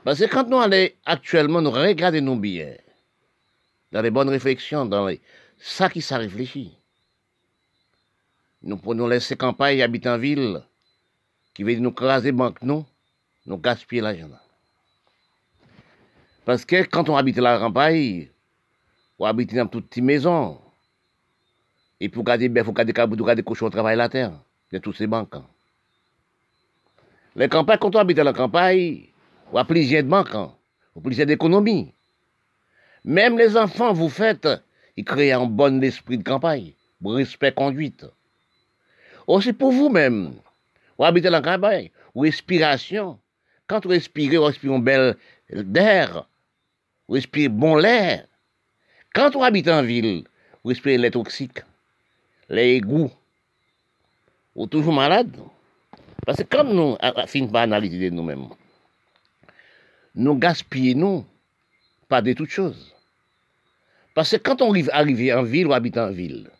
parce 0.04 0.18
que 0.18 0.24
quand 0.26 0.48
nous 0.48 0.58
allons 0.58 0.88
actuellement, 1.04 1.60
nous 1.60 1.70
regardons 1.70 2.20
nos 2.20 2.36
billets, 2.36 2.80
dans 3.92 4.02
les 4.02 4.10
bonnes 4.10 4.28
réflexions, 4.28 4.84
dans 4.84 5.06
les... 5.06 5.20
ça 5.58 5.88
qui 5.88 6.02
s'est 6.02 6.16
réfléchi. 6.16 6.76
Nous 8.62 8.76
prenons 8.76 9.06
laisser 9.06 9.36
campagne, 9.36 9.80
habiter 9.82 10.08
en 10.08 10.18
ville, 10.18 10.62
qui 11.54 11.62
veut 11.62 11.76
nous 11.76 11.92
craser 11.92 12.32
banque, 12.32 12.60
nous, 12.62 12.84
nous 13.46 13.58
gaspiller 13.58 14.02
l'argent. 14.02 14.28
Parce 16.46 16.64
que 16.64 16.84
quand 16.84 17.08
on 17.08 17.16
habite 17.16 17.38
la 17.38 17.58
campagne, 17.58 18.28
on 19.18 19.24
habite 19.24 19.52
dans 19.52 19.66
toute 19.66 19.88
petite 19.88 20.04
maison. 20.04 20.60
Et 21.98 22.08
pour 22.08 22.22
garder, 22.22 22.44
il 22.44 22.64
faut 22.64 22.72
garder 22.72 22.92
pour 22.92 23.26
garder 23.26 23.42
cochon 23.42 23.68
travail 23.68 23.96
la 23.96 24.08
terre, 24.08 24.32
de 24.70 24.78
toutes 24.78 24.96
ces 24.96 25.08
banques. 25.08 25.34
Les 27.34 27.48
campagnes, 27.48 27.78
quand 27.78 27.96
on 27.96 27.98
habite 27.98 28.18
la 28.18 28.32
campagne, 28.32 29.08
on 29.52 29.56
a 29.56 29.64
plusieurs 29.64 30.04
banques, 30.04 30.36
on 30.36 31.00
a 31.00 31.02
plusieurs 31.02 31.26
d'économies. 31.26 31.92
Même 33.04 33.36
les 33.36 33.56
enfants, 33.56 33.92
vous 33.92 34.08
faites, 34.08 34.48
ils 34.96 35.04
créent 35.04 35.32
un 35.32 35.46
bon 35.46 35.82
esprit 35.82 36.18
de 36.18 36.22
campagne, 36.22 36.74
respect 37.04 37.50
conduite. 37.50 38.06
Aussi 39.26 39.52
pour 39.52 39.72
vous-même, 39.72 40.36
vous 40.96 41.04
habitez 41.04 41.28
la 41.28 41.42
campagne, 41.42 41.90
respiration. 42.14 43.18
Quand 43.66 43.82
vous 43.82 43.90
respirez, 43.90 44.36
vous 44.36 44.44
respirez 44.44 44.76
un 44.76 44.78
bel 44.78 45.16
d'air, 45.50 46.28
respire 47.08 47.50
bon 47.50 47.76
l'air. 47.76 48.26
Quand 49.14 49.34
on 49.36 49.42
habite 49.42 49.68
en 49.68 49.82
ville, 49.82 50.24
respire 50.64 51.00
les 51.00 51.10
toxiques, 51.10 51.62
les 52.48 52.74
égouts. 52.74 53.10
On 54.54 54.66
est 54.66 54.68
toujours 54.68 54.92
malade. 54.92 55.34
Non? 55.36 55.50
Parce 56.24 56.38
que 56.38 56.42
comme 56.42 56.72
nous 56.72 56.96
finissons 57.28 57.52
par 57.52 57.62
analyser 57.62 58.10
nous-mêmes, 58.10 58.48
nous 60.14 60.34
gaspillons 60.34 61.24
pas 62.08 62.20
de 62.20 62.32
toutes 62.32 62.50
choses. 62.50 62.92
Parce 64.14 64.32
que 64.32 64.36
quand 64.36 64.60
on 64.60 64.70
arrive, 64.70 64.90
en 65.34 65.42
ville 65.42 65.66
on 65.68 65.72
habite 65.72 65.98
en 65.98 66.10
ville, 66.10 66.50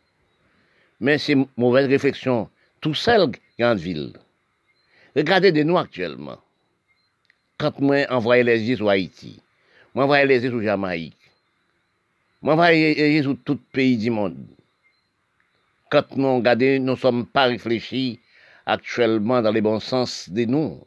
mais 1.00 1.18
c'est 1.18 1.36
mauvaise 1.56 1.88
réflexion, 1.88 2.48
tout 2.80 2.94
seul 2.94 3.32
qui 3.32 3.40
est 3.62 3.64
en 3.64 3.74
ville. 3.74 4.12
Regardez 5.16 5.50
de 5.50 5.62
nous 5.62 5.78
actuellement. 5.78 6.38
Quand 7.58 7.80
moi 7.80 8.06
envoyé 8.10 8.42
les 8.44 8.62
yeux 8.62 8.76
sur 8.76 8.88
Haïti, 8.88 9.40
moi 9.96 10.04
envoyé 10.04 10.26
les 10.26 10.42
sur 10.42 10.62
Jamaïque, 10.62 11.16
moi 12.42 12.52
envoyé 12.52 12.94
les 12.94 13.22
sur 13.22 13.34
tout 13.42 13.56
pays 13.72 13.96
du 13.96 14.10
monde. 14.10 14.36
Quand 15.90 16.14
nous 16.18 16.36
regardons, 16.36 16.78
nous 16.80 16.92
ne 16.92 16.96
sommes 16.96 17.24
pas 17.24 17.44
réfléchis 17.44 18.20
actuellement 18.66 19.40
dans 19.40 19.52
le 19.52 19.62
bon 19.62 19.80
sens 19.80 20.28
de 20.28 20.44
nous. 20.44 20.86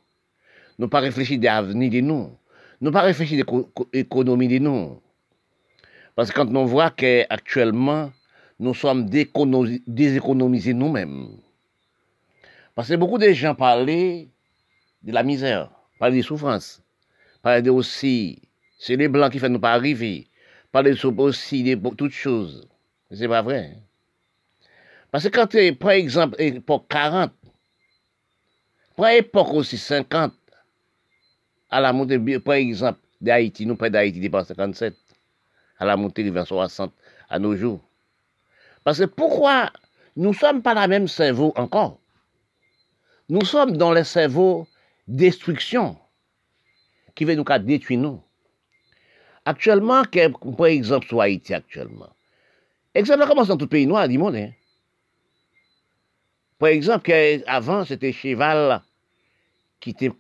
Nous 0.78 0.88
pas 0.88 1.00
réfléchis 1.00 1.39
des 1.39 1.48
avenirs 1.48 1.89
de 1.89 2.02
nous. 2.02 2.38
Nous 2.82 2.91
pas 2.91 3.02
réfléchis 3.02 3.36
de 3.36 3.45
l'économie 3.93 4.48
de 4.48 4.60
nous. 4.60 5.02
Parce 6.15 6.30
que 6.30 6.36
quand 6.36 6.56
on 6.56 6.65
voit 6.65 6.91
qu'actuellement, 6.91 8.12
nous 8.60 8.76
sommes 8.76 9.10
déséconomisés 9.10 10.74
nous-mêmes. 10.76 11.30
Parce 12.76 12.89
que 12.89 12.95
beaucoup 12.95 13.17
de 13.17 13.32
gens 13.32 13.56
parlaient 13.56 14.28
de 15.02 15.12
la 15.12 15.24
misère, 15.24 15.72
parlaient 15.98 16.17
des 16.17 16.22
souffrances, 16.22 16.84
parlaient 17.41 17.67
aussi, 17.69 18.39
c'est 18.80 18.96
les 18.96 19.10
blancs 19.10 19.32
qui 19.32 19.39
font 19.39 19.50
nous 19.50 19.60
pas 19.60 19.74
arriver, 19.74 20.28
parlaient 20.72 20.96
aussi 21.06 21.63
de 21.63 21.89
toutes 21.96 22.13
choses. 22.13 22.68
C'est 23.12 23.28
pas 23.28 23.42
vrai. 23.42 23.76
Parce 25.12 25.26
que 25.26 25.30
quand, 25.30 25.78
par 25.78 25.92
exemple, 25.92 26.36
époque 26.39 26.86
40, 26.89 27.32
par 28.96 29.10
époque 29.12 29.54
aussi 29.54 29.78
50, 29.78 30.34
à 31.70 31.82
la 31.82 31.94
montée, 31.94 32.39
par 32.39 32.56
exemple, 32.56 33.00
d'Haïti, 33.20 33.65
nous 33.65 33.76
pas 33.76 33.89
d'Haïti, 33.89 34.20
depuis 34.20 34.46
57 34.46 34.96
à 35.78 35.86
la 35.86 35.98
montée 35.98 36.24
du 36.24 36.32
60 36.32 36.94
à 37.30 37.39
nos 37.39 37.56
jours. 37.56 37.82
Parce 38.84 39.00
que 39.00 39.06
pourquoi 39.06 39.72
nous 40.15 40.34
sommes 40.34 40.62
pas 40.62 40.74
la 40.74 40.88
même 40.88 41.08
cerveau 41.08 41.54
encore? 41.56 42.00
Nous 43.28 43.46
sommes 43.46 43.78
dans 43.78 43.92
le 43.92 44.04
cerveau 44.04 44.68
destruction 45.08 45.98
qui 47.15 47.26
veut 47.26 47.36
nous 47.36 47.46
détruire 47.60 48.00
nous. 48.00 48.24
Actuellement, 49.50 50.04
par 50.56 50.68
exemple, 50.68 51.08
sur 51.08 51.22
Haïti 51.22 51.56
actuellement. 51.56 52.12
Exemple, 52.94 53.26
comment 53.28 53.44
dans 53.44 53.58
tout 53.58 53.66
pays 53.66 53.88
noir 53.88 54.08
du 54.08 54.20
monde. 54.20 54.36
Hein? 54.36 54.52
Par 56.60 56.70
exemple, 56.70 57.12
avant, 57.48 57.84
c'était 57.84 58.12
cheval 58.12 58.84
qui 59.80 59.90
était, 59.90 60.12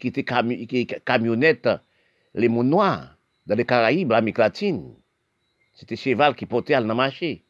qui 0.00 0.08
était 0.08 0.24
camionnette, 1.04 1.68
les 2.34 2.48
mondes 2.48 2.70
noirs, 2.70 3.16
dans 3.46 3.54
les 3.54 3.64
Caraïbes, 3.64 4.10
l'Amérique 4.10 4.38
latine. 4.38 4.96
C'était 5.74 5.94
cheval 5.94 6.34
qui 6.34 6.46
portait 6.46 6.74
à 6.74 6.80
la 6.80 6.92
marché. 6.92 7.44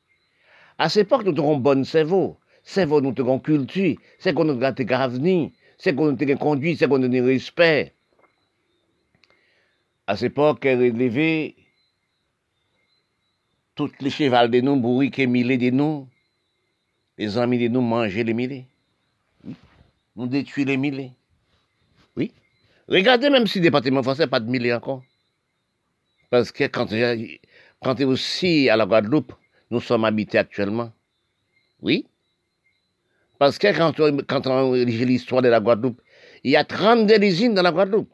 À 0.76 0.90
cette 0.90 1.06
époque, 1.06 1.24
nous 1.24 1.42
avons 1.42 1.56
bon 1.56 1.82
cerveau. 1.82 2.36
Cerveau, 2.62 3.00
nous 3.00 3.14
avons 3.16 3.38
culture. 3.38 3.96
C'est 4.18 4.34
qu'on 4.34 4.44
nous 4.44 4.62
avons 4.62 4.92
avenir. 4.92 5.48
C'est 5.78 5.94
qu'on 5.94 6.12
nous 6.12 6.22
avons 6.22 6.36
conduit. 6.36 6.76
C'est 6.76 6.88
qu'on 6.88 6.98
nous 6.98 7.16
avons 7.16 7.26
respect. 7.26 7.94
À 10.12 10.16
cette 10.16 10.32
époque, 10.32 10.66
elle 10.66 10.92
relevé 10.92 11.56
toutes 13.74 14.02
les 14.02 14.10
chevals 14.10 14.50
de 14.50 14.60
nous, 14.60 14.76
bourriques 14.76 15.18
et 15.18 15.26
de 15.26 15.70
nous. 15.70 16.06
Les 17.16 17.38
amis 17.38 17.58
de 17.58 17.68
nous 17.68 17.80
mangeaient 17.80 18.22
les 18.22 18.34
millets. 18.34 18.66
Nous 20.14 20.26
détruisons 20.26 20.68
les 20.68 20.76
millets. 20.76 21.12
Oui. 22.14 22.30
Regardez 22.88 23.30
même 23.30 23.46
si 23.46 23.60
le 23.60 23.62
département 23.62 24.02
français 24.02 24.24
n'a 24.24 24.26
pas 24.26 24.40
de 24.40 24.50
millets 24.50 24.74
encore. 24.74 25.02
Parce 26.28 26.52
que 26.52 26.64
quand 26.64 26.88
quand 27.82 27.98
aussi 28.02 28.68
à 28.68 28.76
la 28.76 28.84
Guadeloupe, 28.84 29.32
nous 29.70 29.80
sommes 29.80 30.04
habités 30.04 30.36
actuellement. 30.36 30.92
Oui. 31.80 32.06
Parce 33.38 33.56
que 33.56 33.74
quand 33.74 33.98
on, 33.98 34.18
quand 34.28 34.46
on 34.46 34.74
lit 34.74 35.06
l'histoire 35.06 35.40
de 35.40 35.48
la 35.48 35.60
Guadeloupe, 35.60 36.02
il 36.44 36.50
y 36.50 36.56
a 36.56 36.64
32 36.66 37.18
usines 37.24 37.54
dans 37.54 37.62
la 37.62 37.72
Guadeloupe. 37.72 38.11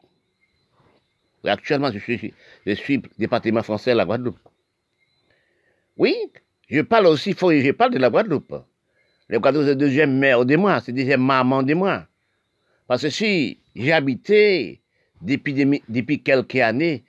Actuellement, 1.45 1.91
je 1.91 1.99
suis, 1.99 2.33
je 2.65 2.71
suis 2.73 3.01
département 3.17 3.63
français 3.63 3.91
à 3.91 3.95
la 3.95 4.05
Guadeloupe. 4.05 4.39
Oui, 5.97 6.15
je 6.69 6.81
parle 6.81 7.07
aussi, 7.07 7.31
je 7.31 7.71
parle 7.71 7.93
de 7.93 7.99
la 7.99 8.09
Guadeloupe. 8.09 8.55
La 9.29 9.37
Guadeloupe, 9.39 9.63
c'est 9.65 9.69
la 9.69 9.75
deuxième 9.75 10.17
mère 10.17 10.45
de 10.45 10.55
moi, 10.55 10.81
c'est 10.81 10.91
la 10.91 10.97
deuxième 10.97 11.23
maman 11.23 11.63
de 11.63 11.73
moi. 11.73 12.07
Parce 12.87 13.03
que 13.03 13.09
si 13.09 13.59
j'ai 13.75 13.91
habité 13.91 14.81
depuis, 15.21 15.81
depuis 15.87 16.21
quelques 16.21 16.55
années, 16.55 17.03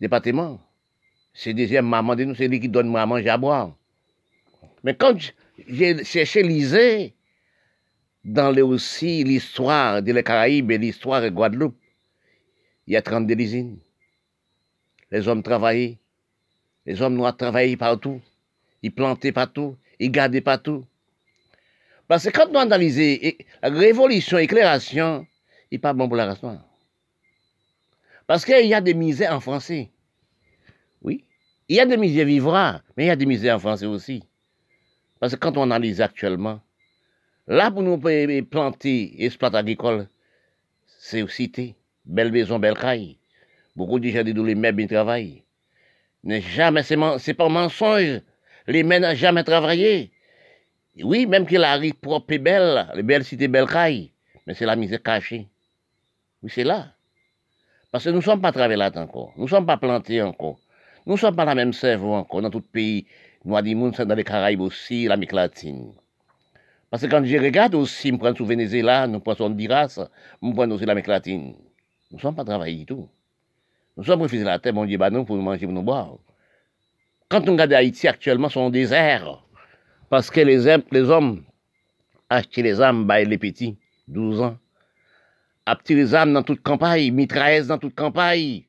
département, 0.00 0.60
c'est 1.32 1.54
deuxième 1.54 1.86
maman 1.86 2.16
de 2.16 2.24
nous, 2.24 2.34
c'est 2.34 2.48
lui 2.48 2.60
qui 2.60 2.68
donne 2.68 2.88
moi 2.88 3.02
à 3.02 3.06
manger 3.06 3.28
à 3.28 3.38
boire. 3.38 3.76
Mais 4.82 4.94
quand 4.94 5.16
j'ai 5.68 6.04
cherché 6.04 6.42
lisé 6.42 7.14
dans 8.24 8.56
aussi 8.56 9.24
l'histoire 9.24 10.02
des 10.02 10.22
Caraïbes 10.22 10.70
et 10.70 10.78
l'histoire 10.78 11.22
de 11.22 11.28
Guadeloupe, 11.28 11.76
il 12.88 12.92
y 12.92 12.96
a 12.96 13.02
32 13.02 13.38
usines. 13.38 13.78
Les 15.10 15.28
hommes 15.28 15.42
travaillaient. 15.42 15.98
Les 16.86 17.02
hommes 17.02 17.16
noirs 17.16 17.36
travaillaient 17.36 17.76
partout. 17.76 18.22
Ils 18.82 18.90
plantaient 18.90 19.30
partout. 19.30 19.76
Ils 19.98 20.10
gardaient 20.10 20.40
partout. 20.40 20.86
Parce 22.08 22.24
que 22.24 22.30
quand 22.30 22.48
on 22.50 22.54
analyse 22.54 22.98
la 23.62 23.68
révolution, 23.68 24.38
l'éclairation, 24.38 25.26
il 25.70 25.74
n'est 25.74 25.78
pas 25.78 25.92
bon 25.92 26.08
pour 26.08 26.16
la 26.16 26.24
race 26.24 26.42
noire. 26.42 26.64
Parce 28.26 28.46
qu'il 28.46 28.66
y 28.66 28.72
a 28.72 28.80
des 28.80 28.94
misères 28.94 29.34
en 29.34 29.40
français. 29.40 29.90
Oui. 31.02 31.24
Il 31.68 31.76
y 31.76 31.80
a 31.80 31.84
des 31.86 31.98
misères 31.98 32.24
vivra, 32.24 32.80
mais 32.96 33.04
il 33.04 33.08
y 33.08 33.10
a 33.10 33.16
des 33.16 33.26
misères 33.26 33.56
en 33.56 33.58
français 33.58 33.84
aussi. 33.84 34.24
Parce 35.20 35.34
que 35.34 35.38
quand 35.38 35.58
on 35.58 35.64
analyse 35.64 36.00
actuellement, 36.00 36.62
là 37.46 37.70
pour 37.70 37.82
nous 37.82 37.98
planter, 38.44 39.22
exploiter 39.22 39.58
agricole, 39.58 40.08
c'est 40.86 41.28
cité. 41.28 41.74
Belle 42.08 42.32
maison, 42.32 42.58
belle 42.58 42.74
caille. 42.74 43.18
Beaucoup 43.76 44.00
de 44.00 44.08
gens 44.08 44.24
disent 44.24 44.34
les 44.34 44.54
mères 44.54 44.72
bien 44.72 44.86
travaillent. 44.86 45.44
Mais 46.24 46.40
jamais, 46.40 46.82
c'est 46.82 47.34
pas 47.34 47.48
mensonge. 47.48 48.22
Les 48.66 48.82
mères 48.82 49.00
n'ont 49.00 49.14
jamais 49.14 49.44
travaillé. 49.44 50.10
Oui, 51.04 51.26
même 51.26 51.46
qu'il 51.46 51.62
arrive 51.62 51.94
propre 51.94 52.32
et 52.32 52.38
belle, 52.38 52.88
les 52.94 53.02
belles 53.02 53.24
cités, 53.24 53.46
belles 53.46 53.68
cailles. 53.68 54.10
Mais 54.46 54.54
c'est 54.54 54.66
la 54.66 54.74
misère 54.74 55.02
cachée. 55.02 55.46
Oui, 56.42 56.50
c'est 56.52 56.64
là. 56.64 56.94
Parce 57.92 58.04
que 58.04 58.10
nous 58.10 58.16
ne 58.16 58.22
sommes 58.22 58.40
pas 58.40 58.52
travaillés 58.52 58.78
là 58.78 58.90
encore. 58.96 59.32
Nous 59.36 59.44
ne 59.44 59.48
sommes 59.48 59.66
pas 59.66 59.76
plantés 59.76 60.22
encore. 60.22 60.58
Nous 61.06 61.12
ne 61.12 61.18
sommes 61.18 61.36
pas 61.36 61.44
la 61.44 61.54
même 61.54 61.72
cerveau 61.72 62.14
encore 62.14 62.42
dans 62.42 62.50
tout 62.50 62.58
le 62.58 62.64
pays. 62.64 63.06
Nous 63.44 63.56
avons 63.56 63.90
dans 63.90 64.14
les 64.14 64.24
Caraïbes 64.24 64.60
aussi, 64.60 65.06
l'Amérique 65.06 65.32
latine. 65.32 65.92
Parce 66.90 67.02
que 67.02 67.08
quand 67.08 67.24
je 67.24 67.36
regarde 67.36 67.74
aussi, 67.74 68.08
je 68.08 68.16
prends 68.16 68.34
sous 68.34 68.46
Venezuela, 68.46 69.06
nous 69.06 69.20
prenons 69.20 69.46
Honduras, 69.46 70.00
nous 70.40 70.54
prenons 70.54 70.74
aussi 70.74 70.86
l'Amérique 70.86 71.06
latine. 71.06 71.54
Nous 72.10 72.16
ne 72.16 72.22
sommes 72.22 72.34
pas 72.34 72.44
travaillés 72.44 72.78
du 72.78 72.86
tout. 72.86 73.08
Nous 73.96 74.04
sommes 74.04 74.22
refusés 74.22 74.44
la 74.44 74.58
terre, 74.58 74.74
mon 74.74 74.84
Dieu, 74.84 74.96
bah 74.98 75.10
pour 75.10 75.36
nous 75.36 75.42
manger, 75.42 75.66
pour 75.66 75.74
nous 75.74 75.82
boire. 75.82 76.16
Quand 77.28 77.46
on 77.48 77.52
regarde 77.52 77.72
Haïti 77.72 78.08
actuellement, 78.08 78.48
c'est 78.48 78.60
un 78.60 78.70
désert. 78.70 79.44
Parce 80.08 80.30
que 80.30 80.40
les, 80.40 80.66
hommes 81.10 81.44
achètent 82.30 82.56
les 82.56 82.80
âmes, 82.80 83.06
bah, 83.06 83.22
les 83.22 83.38
petits, 83.38 83.76
12 84.06 84.40
ans 84.40 84.58
à 85.68 85.78
les 85.88 86.14
âmes 86.14 86.32
dans 86.32 86.42
toute 86.42 86.62
campagne, 86.62 87.12
mitrailleuses 87.12 87.66
dans 87.66 87.78
toute 87.78 87.94
campagne. 87.94 88.62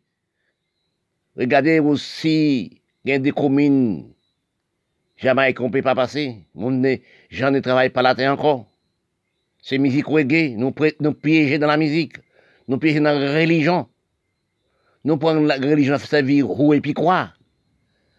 Regardez 1.37 1.79
aussi, 1.79 2.81
il 3.05 3.11
y 3.11 3.13
a 3.13 3.19
des 3.19 3.31
communes, 3.31 4.11
jamais 5.15 5.53
qu'on 5.53 5.67
ne 5.67 5.71
peut 5.71 5.81
pas 5.81 5.95
passer. 5.95 6.35
J'en 7.29 7.53
ai 7.53 7.61
travaillé 7.61 7.89
pas 7.89 8.01
la 8.01 8.15
terre 8.15 8.33
encore. 8.33 8.65
C'est 9.61 9.77
musique 9.77 10.07
reggae, 10.07 10.55
nous, 10.57 10.73
nous 10.99 11.57
dans 11.57 11.67
la 11.67 11.77
musique, 11.77 12.17
nous 12.69 12.77
dans 12.77 13.19
la 13.19 13.33
religion. 13.33 13.87
Nous 15.03 15.17
prenons 15.17 15.43
la 15.43 15.55
religion 15.55 15.95
à 15.95 15.99
servir 15.99 16.45
roue 16.45 16.75
et 16.75 16.81
puis 16.81 16.93
croire. 16.93 17.33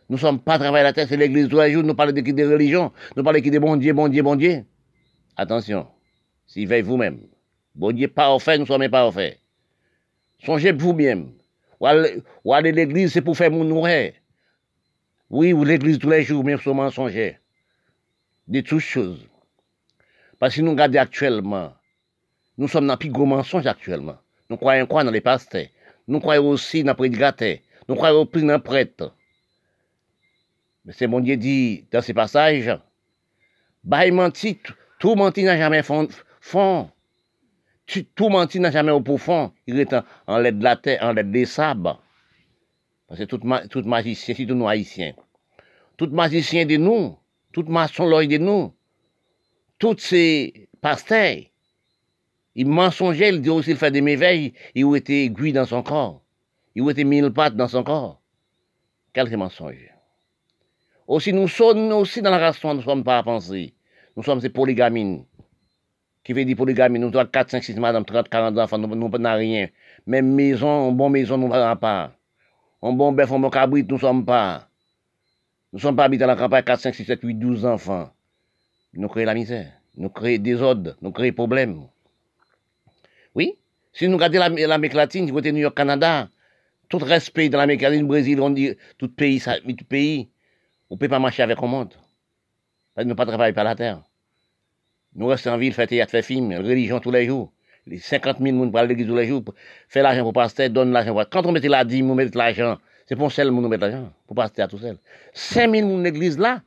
Nous 0.09 0.17
ne 0.17 0.21
sommes 0.21 0.41
pas 0.41 0.59
travaillés 0.59 0.83
la 0.83 0.93
terre, 0.93 1.07
c'est 1.09 1.17
l'église 1.17 1.49
tous 1.49 1.61
les 1.61 1.73
jours, 1.73 1.85
nous 1.85 1.95
parlons 1.95 2.13
de 2.13 2.21
qui 2.21 2.33
de 2.33 2.45
religion, 2.45 2.91
nous 3.17 3.23
parlons 3.23 3.39
de 3.39 3.45
qui 3.45 3.51
de 3.53 3.61
bon 3.61 3.77
Dieu, 3.77 3.93
bon 3.93 4.09
Dieu, 4.09 4.25
bon 4.25 4.35
Dieu. 4.35 4.65
Attention, 5.37 5.87
s'y 6.49 6.67
veille 6.67 6.83
vous-même. 6.83 7.21
Bon 7.77 7.93
Dieu 7.93 8.09
parfait, 8.09 8.59
nous 8.59 8.67
sommes 8.67 8.89
parfaits. 8.89 9.39
Songez 10.45 10.73
vous-même. 10.73 11.31
Ou 11.79 11.87
aller 11.87 12.71
à 12.71 12.73
l'église, 12.73 13.13
c'est 13.13 13.23
pour 13.23 13.37
faire 13.37 13.53
mon 13.53 13.63
nourrir. 13.63 14.15
Oui, 15.31 15.53
ou 15.53 15.63
l'église 15.63 16.01
tous 16.01 16.11
les 16.11 16.25
jours, 16.25 16.43
nous 16.43 16.59
sommes 16.59 16.79
mensongers. 16.79 17.39
De 18.49 18.61
toutes 18.63 18.81
choses. 18.81 19.25
Parce 20.41 20.57
que 20.57 20.61
nous 20.61 20.73
regardons 20.73 20.99
actuellement, 20.99 21.73
nous 22.59 22.67
sommes 22.67 22.89
dans 22.89 22.95
le 22.95 22.99
plus 22.99 23.11
gros 23.11 23.27
mensonge 23.27 23.67
actuellement. 23.67 24.19
Nous 24.51 24.57
croyons 24.57 24.87
quoi 24.87 25.05
dans 25.05 25.11
les 25.11 25.21
pasteurs 25.21 25.67
Nous 26.09 26.21
croyons 26.21 26.49
aussi 26.49 26.83
dans 26.83 26.93
les 26.93 26.97
prédicateurs. 26.97 27.59
Nous 27.89 27.95
croyons 27.95 28.27
plus 28.27 28.43
dans 28.43 28.55
les 28.55 28.59
prêtres. 28.59 29.15
Mais 30.85 30.93
c'est 30.93 31.07
mon 31.07 31.21
Dieu 31.21 31.37
dit 31.37 31.87
dans 31.93 32.03
ces 32.03 32.13
passages, 32.13 32.79
bah, 33.85 34.11
menti, 34.11 34.59
tout 34.99 35.15
menti 35.15 35.45
n'a 35.45 35.57
jamais 35.57 35.83
fond 35.83 36.91
tout 38.15 38.29
menti 38.29 38.61
n'a 38.61 38.71
jamais 38.71 38.93
au 38.93 39.01
profond, 39.01 39.53
il 39.67 39.81
est 39.81 39.95
en, 40.27 40.39
l'aide 40.39 40.59
de 40.59 40.65
la 40.65 40.77
terre, 40.77 41.03
en 41.03 41.13
l'aide 41.13 41.31
des 41.31 41.47
sables. 41.47 41.97
Parce 43.09 43.21
que 43.21 43.25
tout, 43.25 43.41
tout 43.69 43.83
magicien, 43.83 44.35
surtout 44.35 44.55
nous 44.55 44.69
haïtiens, 44.69 45.15
tout 45.97 46.09
magicien 46.11 46.67
de 46.67 46.77
nous, 46.77 47.19
tout 47.53 47.65
maçon 47.65 48.09
de 48.09 48.39
nous, 48.39 48.73
tous 49.79 49.99
ces 49.99 50.69
pasteurs, 50.81 51.39
ils 52.55 52.67
mensonger, 52.67 53.29
ils 53.29 53.41
disent 53.41 53.51
aussi, 53.51 53.71
il 53.71 53.77
fait 53.77 53.91
des 53.91 54.01
méveilles, 54.01 54.55
il 54.75 54.85
ont 54.85 54.95
été 54.95 55.25
aiguilles 55.25 55.53
dans 55.53 55.67
son 55.67 55.83
corps, 55.83 56.23
il 56.75 56.83
ont 56.83 56.91
été 56.91 57.05
mille 57.05 57.31
pattes 57.31 57.57
dans 57.57 57.69
son 57.69 57.85
corps. 57.85 58.21
Quelques 59.13 59.35
mensonges. 59.35 59.93
Aussi, 61.07 61.33
nous 61.33 61.49
sommes 61.49 61.91
aussi 61.93 62.23
dans 62.23 62.31
la 62.31 62.39
race, 62.39 62.63
nous 62.63 62.75
ne 62.75 62.83
sommes 62.83 63.03
pas 63.03 63.19
à 63.19 63.23
penser. 63.23 63.75
Nous 64.17 64.23
sommes 64.23 64.41
ces 64.41 64.51
polygamines 64.51 65.25
qui 66.23 66.33
veut 66.33 66.45
dire 66.45 66.57
polygamie, 66.57 66.99
nous 66.99 67.09
avons 67.09 67.27
4, 67.27 67.51
5, 67.51 67.65
6 67.65 67.77
madame, 67.77 68.05
30, 68.05 68.29
40 68.29 68.59
enfants, 68.59 68.79
nous 68.79 68.95
n'avons 68.95 69.37
rien. 69.39 69.69
Même 70.07 70.35
maison, 70.35 70.91
une 70.91 70.97
bonne 70.97 71.13
maison, 71.13 71.39
nous 71.39 71.49
n'avons 71.49 71.79
pas. 71.79 72.13
Un 72.83 72.93
bon 72.93 73.13
bœuf, 73.13 73.33
un 73.33 73.39
bon 73.39 73.51
cabrit, 73.51 73.85
nous 73.89 73.97
ne 73.97 74.01
sommes 74.01 74.25
pas. 74.25 74.69
Nous 75.73 75.79
ne 75.79 75.83
sommes 75.83 75.97
pas 75.97 76.05
habitants 76.05 76.27
dans 76.27 76.35
la 76.35 76.37
campagne, 76.37 76.65
4, 76.65 76.81
5, 76.81 76.95
6, 76.95 77.05
7, 77.05 77.21
8, 77.23 77.35
12 77.35 77.67
enfants. 77.67 78.11
Nous 78.93 79.09
créons 79.09 79.27
la 79.27 79.35
misère, 79.35 79.73
nous 79.97 80.09
créons 80.09 80.43
des 80.43 80.61
ordres, 80.61 80.97
nous 81.01 81.13
créons 81.13 81.27
des 81.27 81.33
problèmes. 81.33 81.87
Oui, 83.35 83.57
si 83.93 84.09
nous 84.09 84.17
regardons 84.17 84.39
l'Amérique 84.39 84.95
latine, 84.95 85.31
côté 85.31 85.53
New 85.53 85.59
York, 85.59 85.77
Canada, 85.77 86.29
tout 86.89 86.99
respect 86.99 87.49
dans 87.49 87.59
l'Amérique 87.59 87.83
latine, 87.83 88.07
Brésil, 88.07 88.41
on 88.41 88.51
dit 88.51 88.77
tout 88.99 89.09
pays, 89.09 89.41
tout 89.41 89.85
pays, 89.85 90.29
on 90.89 90.95
ne 90.95 90.99
peut 90.99 91.09
pas 91.09 91.19
marcher 91.19 91.43
avec 91.43 91.59
un 91.63 91.67
monde. 91.67 91.95
Parce 92.95 93.07
ne 93.07 93.15
pas 93.15 93.27
travailler 93.27 93.55
par 93.55 93.65
la 93.65 93.75
terre. 93.75 94.03
Nous 95.15 95.27
restons 95.27 95.51
en 95.51 95.59
ville, 95.59 95.73
faire 95.73 95.87
théâtre, 95.89 96.11
faire 96.11 96.25
film, 96.25 96.53
religion 96.53 97.01
tous 97.01 97.11
les 97.11 97.27
jours. 97.27 97.53
Les 97.87 97.99
50 97.99 98.39
000 98.39 98.57
personnes 98.57 98.73
parlent 98.73 98.89
l'église 98.89 99.07
tous 99.07 99.17
les 99.17 99.27
jours, 99.27 99.43
faire 99.89 100.03
l'argent 100.03 100.23
pour 100.23 100.33
pasteur, 100.33 100.71
donne 100.71 100.93
l'argent 100.93 101.13
pour... 101.13 101.29
Quand 101.29 101.47
on 101.47 101.53
mettait 101.53 101.69
la 101.69 101.85
dîme, 101.85 102.11
on 102.11 102.15
mettait 102.15 102.37
l'argent, 102.37 102.79
c'est 103.07 103.17
pour 103.17 103.33
seul 103.33 103.51
monde, 103.51 103.65
on 103.65 103.69
met 103.69 103.79
l'argent, 103.79 104.13
pour 104.27 104.37
pasteur 104.37 104.69
tout 104.69 104.79
seul. 104.79 104.99
5 105.33 105.71
000 105.71 105.87
personnes 105.89 106.03
l'église 106.03 106.39
là, 106.39 106.63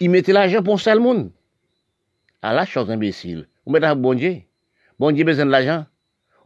ils 0.00 0.10
mettaient 0.10 0.32
l'argent 0.32 0.62
pour 0.62 0.80
seul 0.80 0.98
monde. 0.98 1.30
Ah, 2.42 2.52
la 2.52 2.66
chose 2.66 2.90
imbécile. 2.90 3.46
On 3.64 3.72
met 3.72 3.80
l'argent 3.80 4.00
bon 4.00 4.14
Dieu. 4.14 4.42
Bon 4.98 5.12
Dieu 5.12 5.24
besoin 5.24 5.46
de 5.46 5.50
l'argent. 5.50 5.86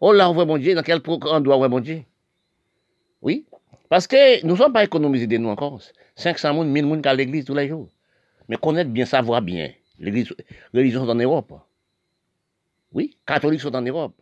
On 0.05 0.33
voit 0.33 0.45
bon 0.45 0.59
Dieu, 0.59 0.75
dans 0.75 0.83
quel 0.83 1.01
endroit 1.07 1.55
on 1.55 1.59
voit 1.59 1.69
bon 1.69 1.79
Dieu? 1.79 2.03
Oui. 3.23 3.47
Parce 3.89 4.09
que 4.09 4.45
nous 4.45 4.55
ne 4.55 4.57
sommes 4.57 4.73
pas 4.73 4.83
économisés 4.83 5.29
de 5.29 5.37
nous 5.37 5.49
encore. 5.49 5.81
500 6.17 6.49
personnes, 6.49 6.71
1000 6.71 6.83
personnes 6.83 7.07
à 7.07 7.15
l'église 7.15 7.45
tous 7.45 7.55
les 7.55 7.69
jours. 7.69 7.89
Mais 8.49 8.57
connaître 8.57 8.91
bien, 8.91 9.07
savoir 9.07 9.41
bien. 9.41 9.71
Les 10.01 10.27
religions 10.75 11.05
sont 11.05 11.11
en 11.11 11.15
Europe. 11.15 11.53
Oui, 12.93 13.17
catholiques 13.25 13.61
sont 13.61 13.75
en 13.77 13.81
Europe. 13.81 14.15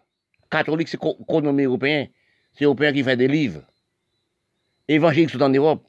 Catholiques, 0.51 0.89
c'est 0.89 1.01
économie 1.03 1.63
européen. 1.63 2.09
C'est 2.53 2.67
européen 2.67 2.93
qui 2.93 3.03
fait 3.03 3.17
des 3.17 3.29
livres. 3.29 3.63
Évangéliques 4.87 5.31
sont 5.31 5.41
en 5.41 5.49
Europe. 5.49 5.83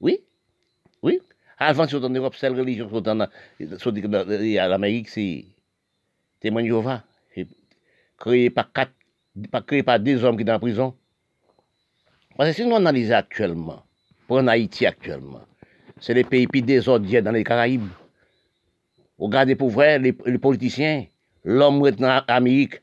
Oui, 0.00 0.18
oui. 1.02 1.20
Avant, 1.58 1.86
sont 1.86 2.02
en 2.02 2.10
Europe, 2.10 2.34
celles 2.34 2.58
religions 2.58 2.90
sont 2.90 3.08
en 3.08 3.20
à 4.58 4.68
l'Amérique, 4.68 5.10
c'est 5.10 5.44
témoin 6.40 6.62
de 6.62 6.66
Jéhovah. 6.66 7.04
Créé 8.18 8.50
par 8.50 8.72
quatre, 8.72 8.92
pas 9.50 9.62
créé 9.62 9.82
par 9.82 10.00
deux 10.00 10.24
hommes 10.24 10.36
qui 10.36 10.44
sont 10.44 10.52
en 10.52 10.58
prison. 10.58 10.94
Parce 12.36 12.50
que 12.50 12.56
si 12.56 12.64
nous 12.64 12.74
analysons 12.74 13.14
actuellement, 13.14 13.84
pour 14.26 14.38
Haïti 14.38 14.86
actuellement, 14.86 15.42
c'est 16.00 16.14
les 16.14 16.24
pays 16.24 16.46
plus 16.46 16.62
désordres 16.62 17.20
dans 17.20 17.32
les 17.32 17.44
Caraïbes. 17.44 17.88
Regardez 19.18 19.56
pour 19.56 19.70
vrai, 19.70 19.98
les, 19.98 20.12
politiciens, 20.12 21.06
l'homme 21.44 21.84
est 21.86 22.00
en 22.02 22.22
Amérique. 22.28 22.80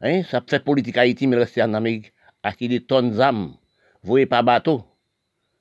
Hein, 0.00 0.22
ça 0.24 0.42
fait 0.44 0.64
politique 0.64 0.96
Haïti, 0.96 1.26
mais 1.26 1.36
rester 1.36 1.62
en 1.62 1.74
Amérique. 1.74 2.12
Acheter 2.42 2.66
des 2.66 2.80
tonnes 2.80 3.12
d'âmes. 3.12 3.54
Voyez 4.02 4.26
pas 4.26 4.42
bateau. 4.42 4.84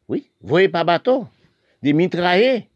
Oui, 0.07 0.31
voyez 0.41 0.69
pas 0.69 0.83
bateau. 0.83 1.27
Des 1.83 1.93
mitraillés. 1.93 2.67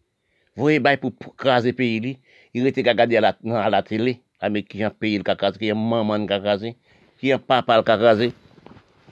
Voyez 0.56 0.80
pas 0.80 0.96
pour, 0.98 1.14
craser 1.36 1.74
pays. 1.74 2.20
Il 2.54 2.68
était 2.68 2.82
regardé 2.82 3.18
à 3.18 3.22
la, 3.22 3.38
à 3.56 3.70
la 3.70 3.82
télé. 3.82 4.22
Avec 4.46 4.68
qui 4.68 4.84
a 4.84 4.92
payé 4.92 5.18
le 5.18 5.24
cacasé, 5.24 5.58
qui 5.58 5.72
a 5.72 5.76
maman 5.76 6.18
le 6.18 6.28
cacasé, 6.28 6.78
qui 7.20 7.32
a 7.32 7.40
papa 7.40 7.78
le 7.78 7.84
cacasé. 7.84 8.32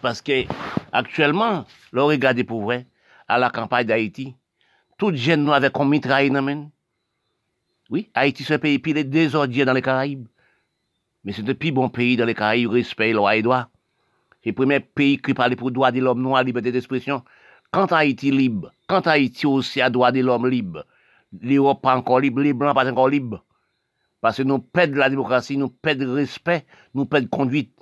Parce 0.02 0.22
que, 0.22 0.44
actuellement, 0.92 1.66
le 1.92 2.04
regardez 2.04 2.44
pour 2.44 2.62
vrai, 2.62 2.86
à 3.28 3.40
la 3.40 3.50
campagne 3.50 3.88
d'Haïti, 3.88 4.36
tout 4.98 5.16
jeunes 5.16 5.44
nous 5.44 5.54
avec 5.54 5.76
un 5.76 5.86
mitraille 5.86 6.30
oui, 7.90 8.10
Haïti, 8.14 8.44
c'est 8.44 8.56
un 8.56 8.60
pays 8.60 8.80
pile 8.80 9.08
désordre 9.08 9.54
dans 9.66 9.74
les 9.74 9.82
Caraïbes. 9.82 10.28
Mais 11.24 11.32
c'est 11.32 11.48
un 11.48 11.54
plus 11.54 11.72
bon 11.72 11.90
pays 11.90 12.18
dans 12.18 12.26
les 12.26 12.34
Caraïbes, 12.34 12.72
respect, 12.72 13.14
loi 13.14 13.36
et 13.36 13.42
droit. 13.42 13.70
C'est 14.44 14.50
le 14.50 14.56
premier 14.56 14.80
pays 14.80 15.18
qui 15.18 15.34
parle 15.34 15.56
pour 15.56 15.72
droit 15.72 15.92
de 15.92 16.00
l'homme 16.00 16.22
noir, 16.22 16.44
liberté 16.44 16.72
d'expression. 16.72 17.24
Quand 17.72 17.92
Haïti 17.92 18.32
libre, 18.32 18.72
quand 18.88 19.06
Haïti 19.08 19.46
aussi 19.46 19.82
a 19.82 19.90
droit 19.90 20.12
de 20.12 20.22
l'homme 20.22 20.48
libre, 20.48 20.86
l'Europe 21.40 21.82
pas 21.82 21.96
encore 21.96 22.20
libre, 22.20 22.42
les 22.42 22.54
Blancs 22.54 22.74
pas 22.74 22.90
encore 22.90 23.10
libres. 23.10 23.44
Parce 24.24 24.38
que 24.38 24.44
nous 24.44 24.60
perdons 24.60 24.96
la 25.00 25.10
démocratie, 25.10 25.58
nous 25.58 25.68
perdons 25.68 26.06
le 26.06 26.14
respect, 26.14 26.66
nous 26.94 27.06
perdons 27.06 27.28
la 27.30 27.38
conduite. 27.38 27.76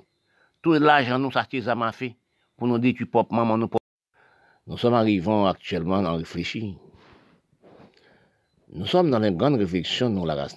Tout 0.60 0.72
l'argent, 0.72 1.16
nous, 1.16 1.30
ça, 1.30 1.46
ça 1.62 1.76
m'a 1.76 1.92
fait 1.92 2.16
pour 2.56 2.66
nous 2.66 2.80
détruire 2.80 3.08
propre 3.08 3.32
maman, 3.32 3.56
nous 3.56 3.68
Nous 4.66 4.76
sommes 4.76 4.94
arrivés 4.94 5.46
actuellement 5.46 6.04
à 6.04 6.14
réfléchir. 6.14 6.74
Nous 8.70 8.86
sommes 8.86 9.08
dans 9.08 9.22
une 9.22 9.36
grande 9.36 9.54
réflexion 9.54 10.10
dans 10.10 10.24
la. 10.24 10.48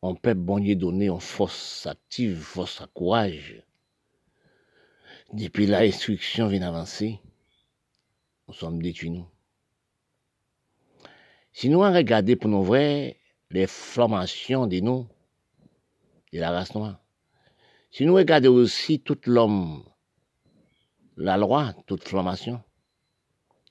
On 0.00 0.14
peut 0.14 0.32
bon 0.32 0.58
donner 0.74 1.08
une 1.08 1.20
force 1.20 1.86
active, 1.86 2.40
force 2.40 2.80
à 2.80 2.86
courage. 2.86 3.62
Depuis 5.34 5.66
la 5.66 5.80
instruction 5.80 6.48
vient 6.48 6.62
avancer, 6.62 7.20
nous 8.48 8.54
sommes 8.54 8.80
détruits, 8.80 9.10
nous. 9.10 9.28
Si 11.52 11.68
nous 11.68 11.80
regardons 11.80 12.36
pour 12.36 12.48
nous 12.48 12.64
voir 12.64 13.10
les 13.50 13.66
formations 13.66 14.66
de 14.66 14.80
nous, 14.80 15.08
de 16.32 16.38
la 16.38 16.50
race 16.50 16.74
noire, 16.74 17.00
si 17.90 18.06
nous 18.06 18.14
regardons 18.14 18.54
aussi 18.54 19.00
tout 19.00 19.18
l'homme, 19.26 19.84
la 21.16 21.36
loi, 21.36 21.74
toute 21.86 22.06
formation, 22.06 22.62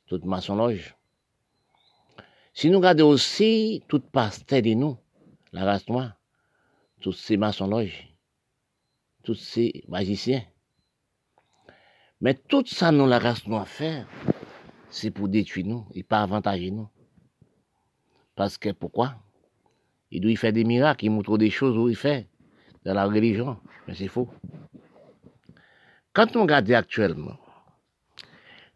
toute 0.08 0.26
maçonloge, 0.26 0.96
si 2.54 2.70
nous 2.70 2.80
regardons 2.80 3.10
aussi 3.10 3.82
toute 3.88 4.10
pasteur 4.10 4.62
de 4.62 4.74
nous, 4.74 4.98
la 5.54 5.64
race 5.64 5.88
noire, 5.88 6.14
tous 7.00 7.14
ces 7.14 7.38
maçonloges, 7.38 8.14
tous 9.24 9.36
ces 9.36 9.84
magiciens, 9.88 10.44
mais 12.20 12.34
tout 12.34 12.66
ça, 12.66 12.92
nous, 12.92 13.08
la 13.08 13.18
race 13.18 13.48
noire, 13.48 13.66
faire, 13.66 14.06
c'est 14.90 15.12
pour 15.12 15.30
détruire 15.30 15.68
nous 15.68 15.88
et 15.94 16.04
pas 16.04 16.22
avantager 16.22 16.70
nous. 16.70 16.90
Parce 18.36 18.58
que 18.58 18.72
pourquoi? 18.72 19.16
Il 20.12 20.22
doit 20.22 20.32
y 20.32 20.36
faire 20.36 20.54
des 20.54 20.64
miracles, 20.64 21.06
il 21.06 21.12
montre 21.12 21.38
des 21.38 21.50
choses 21.50 21.78
où 21.78 21.90
il 21.90 21.96
fait 21.96 22.28
dans 22.84 22.94
la 22.94 23.06
religion, 23.06 23.58
mais 23.88 23.94
c'est 23.94 24.08
faux. 24.08 24.30
Quand 26.14 26.36
on 26.36 26.44
regarde 26.44 26.72
actuellement, 26.72 27.38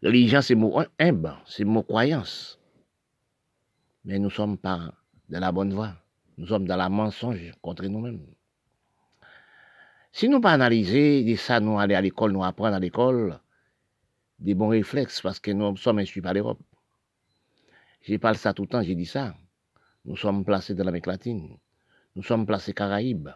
religion 0.02 0.40
c'est 0.40 0.54
mot 0.54 0.80
humble, 0.98 1.34
c'est 1.46 1.64
mot 1.64 1.82
croyance. 1.82 2.58
Mais 4.04 4.18
nous 4.18 4.26
ne 4.26 4.30
sommes 4.30 4.58
pas 4.58 4.94
dans 5.28 5.40
la 5.40 5.50
bonne 5.50 5.72
voie. 5.72 5.94
Nous 6.36 6.46
sommes 6.46 6.66
dans 6.66 6.76
la 6.76 6.88
mensonge 6.88 7.52
contre 7.62 7.84
nous-mêmes. 7.86 8.20
Si 10.12 10.28
nous 10.28 10.40
pas 10.40 10.52
analyser 10.52 11.34
ça, 11.36 11.58
nous 11.58 11.78
aller 11.78 11.94
à 11.94 12.00
l'école, 12.00 12.32
nous 12.32 12.44
apprendre 12.44 12.76
à 12.76 12.78
l'école 12.80 13.40
des 14.38 14.54
bons 14.54 14.68
réflexes 14.68 15.20
parce 15.20 15.40
que 15.40 15.50
nous 15.50 15.76
sommes 15.76 15.98
instruits 15.98 16.22
par 16.22 16.34
l'Europe. 16.34 16.60
J'ai 18.02 18.18
parlé 18.18 18.38
ça 18.38 18.52
tout 18.52 18.62
le 18.62 18.68
temps, 18.68 18.82
j'ai 18.82 18.94
dit 18.94 19.06
ça. 19.06 19.34
Nous 20.04 20.16
sommes 20.16 20.44
placés 20.44 20.74
dans 20.74 20.84
l'Amérique 20.84 21.06
latine. 21.06 21.56
Nous 22.14 22.22
sommes 22.22 22.46
placés 22.46 22.74
Caraïbes. 22.74 23.30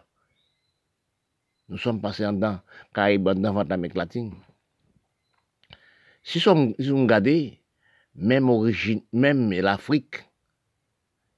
Nous 1.67 1.77
sommes 1.77 2.01
passés 2.01 2.25
en 2.25 2.33
dedans, 2.33 2.59
Caraïbes, 2.93 3.29
dans 3.29 3.63
l'Amérique 3.63 3.95
latine. 3.95 4.33
Si 6.23 6.41
nous 6.45 6.73
regardons, 7.01 7.51
même, 8.15 9.51
l'Afrique, 9.51 10.25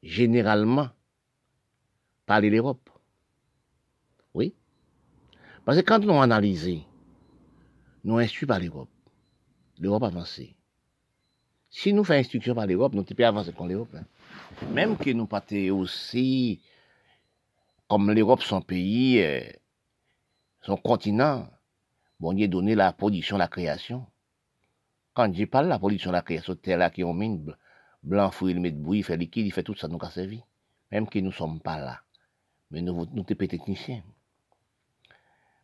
généralement, 0.02 0.90
parle 2.26 2.46
l'Europe. 2.46 2.90
Oui. 4.34 4.56
Parce 5.66 5.78
que 5.78 5.84
quand 5.84 6.00
nous 6.00 6.14
analysons, 6.14 6.84
nous 8.04 8.18
instruits 8.18 8.48
par 8.48 8.60
l'Europe. 8.60 8.90
L'Europe 9.80 10.04
avance. 10.04 10.42
Si 11.70 11.94
nous 11.94 12.04
faisons 12.04 12.20
instruction 12.20 12.56
par 12.56 12.68
l'Europe, 12.68 12.94
nous 12.94 13.02
ne 13.02 13.06
pouvons 13.06 13.28
avancer 13.28 13.54
comme 13.54 13.70
l'Europe. 13.70 13.96
Hein. 13.96 14.06
Même 14.70 14.98
que 14.98 15.10
nous 15.12 15.28
partons 15.28 15.70
aussi, 15.72 16.62
comme 17.88 18.12
l'Europe, 18.12 18.42
son 18.42 18.62
pays, 18.62 19.22
euh, 19.22 19.42
son 20.62 20.78
continent, 20.78 21.50
bon, 22.20 22.36
il 22.38 22.50
donné 22.50 22.76
la 22.76 22.94
production, 22.94 23.38
la 23.38 23.48
création. 23.48 24.06
Quand 25.14 25.34
je 25.34 25.46
parle 25.46 25.66
de 25.66 25.70
la 25.70 25.80
production, 25.80 26.12
la 26.12 26.22
création, 26.22 26.56
terre 26.56 26.78
là 26.78 26.90
qui 26.90 27.04
ont 27.04 27.14
mine, 27.14 27.54
blanc, 28.04 28.32
fouille, 28.32 28.52
il 28.52 28.62
met 28.62 28.72
de 28.72 28.94
il 28.94 29.04
fait 29.04 29.18
liquide, 29.18 29.46
il 29.46 29.52
fait 29.52 29.64
tout 29.64 29.76
ça, 29.76 29.88
nous 29.88 29.98
a 30.02 30.10
servi. 30.10 30.42
Même 30.92 31.08
que 31.08 31.20
nous 31.20 31.28
ne 31.28 31.32
sommes 31.32 31.60
pas 31.60 31.80
là. 31.80 32.02
Mais 32.70 32.82
nous, 32.82 33.06
nous 33.12 33.26
sommes 33.28 33.48
techniciens. 33.48 34.04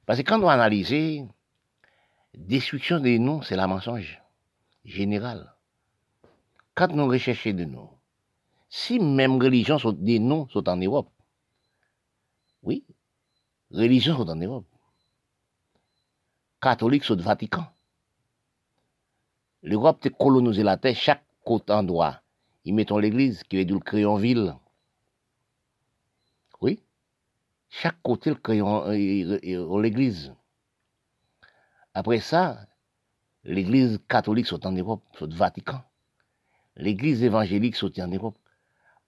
Parce 0.05 0.19
que 0.19 0.23
quand 0.23 0.39
nous 0.39 0.49
analysons, 0.49 1.29
destruction 2.33 2.99
des 2.99 3.19
noms, 3.19 3.41
c'est 3.41 3.55
la 3.55 3.67
mensonge 3.67 4.21
général. 4.85 5.53
Quand 6.75 6.89
nous 6.93 7.07
recherchons 7.07 7.53
des 7.53 7.65
noms, 7.65 7.89
si 8.69 8.99
même 8.99 9.41
religion 9.41 9.79
sont 9.79 9.93
des 9.93 10.19
noms 10.19 10.47
sont 10.49 10.67
en 10.67 10.77
Europe, 10.77 11.09
oui, 12.63 12.83
religions 13.71 14.17
sont 14.17 14.29
en 14.29 14.35
Europe. 14.35 14.65
Catholiques 16.61 17.05
sont 17.05 17.19
au 17.19 17.23
Vatican. 17.23 17.65
L'Europe 19.61 20.05
a 20.05 20.09
colonisé 20.09 20.63
la 20.63 20.77
terre, 20.77 20.95
chaque 20.95 21.23
côté 21.45 21.73
endroit. 21.73 22.21
Ils 22.65 22.73
mettent 22.73 22.91
l'église 22.91 23.43
qui 23.43 23.57
est 23.57 23.65
du 23.65 23.79
ville. 24.19 24.55
Oui. 26.61 26.81
Chaque 27.69 28.01
côté, 28.01 28.31
le 28.31 28.37
euh, 28.49 29.39
euh, 29.43 29.81
l'église. 29.81 30.33
Après 31.93 32.19
ça, 32.19 32.67
l'église 33.43 33.99
catholique 34.07 34.47
sont 34.47 34.65
en 34.65 34.71
Europe, 34.71 35.03
sont 35.17 35.27
Vatican. 35.27 35.81
L'église 36.75 37.23
évangélique 37.23 37.75
sont 37.75 37.91
en 37.99 38.07
Europe. 38.07 38.37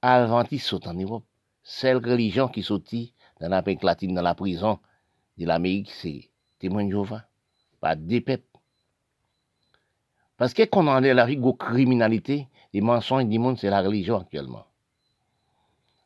Adventistes 0.01 0.67
sont 0.67 0.87
en 0.87 0.93
Europe. 0.93 1.25
Celle 1.61 1.97
religion 1.97 2.47
qui 2.47 2.63
sortit 2.63 3.13
dans 3.41 3.49
l'Amérique 3.49 3.83
latine, 3.83 4.15
dans 4.15 4.21
la 4.21 4.33
prison 4.33 4.79
de 5.37 5.45
l'Amérique, 5.45 5.91
c'est 5.91 6.29
témoin 6.57 6.85
de 6.85 6.89
Jéhovah. 6.89 7.25
Pas 7.81 7.95
des 7.95 8.21
peuples. 8.21 8.43
Parce 10.37 10.53
que 10.53 10.63
qu'on 10.63 10.87
en 10.87 11.03
est 11.03 11.13
la 11.13 11.27
criminalité, 11.57 12.47
les 12.73 12.81
mensonges 12.81 13.25
du 13.25 13.39
monde, 13.39 13.57
c'est 13.57 13.69
la 13.69 13.81
religion 13.81 14.19
actuellement. 14.19 14.65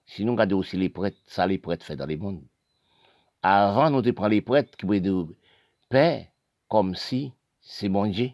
Si 0.07 0.25
nous 0.25 0.33
regardons 0.33 0.57
aussi 0.57 0.75
les 0.75 0.89
prêtres, 0.89 1.17
ça 1.27 1.45
les 1.45 1.59
prêtres 1.59 1.85
fait 1.85 1.95
dans 1.95 2.07
les 2.07 2.17
mondes. 2.17 2.43
Avant, 3.43 3.89
nous 3.89 4.01
prendre 4.13 4.29
les 4.29 4.41
prêtres 4.41 4.75
qui 4.75 4.85
voulaient 4.85 5.01
de 5.01 5.25
paix, 5.89 6.31
comme 6.67 6.95
si 6.95 7.31
c'est 7.61 7.89
bon 7.89 8.07
Dieu. 8.07 8.31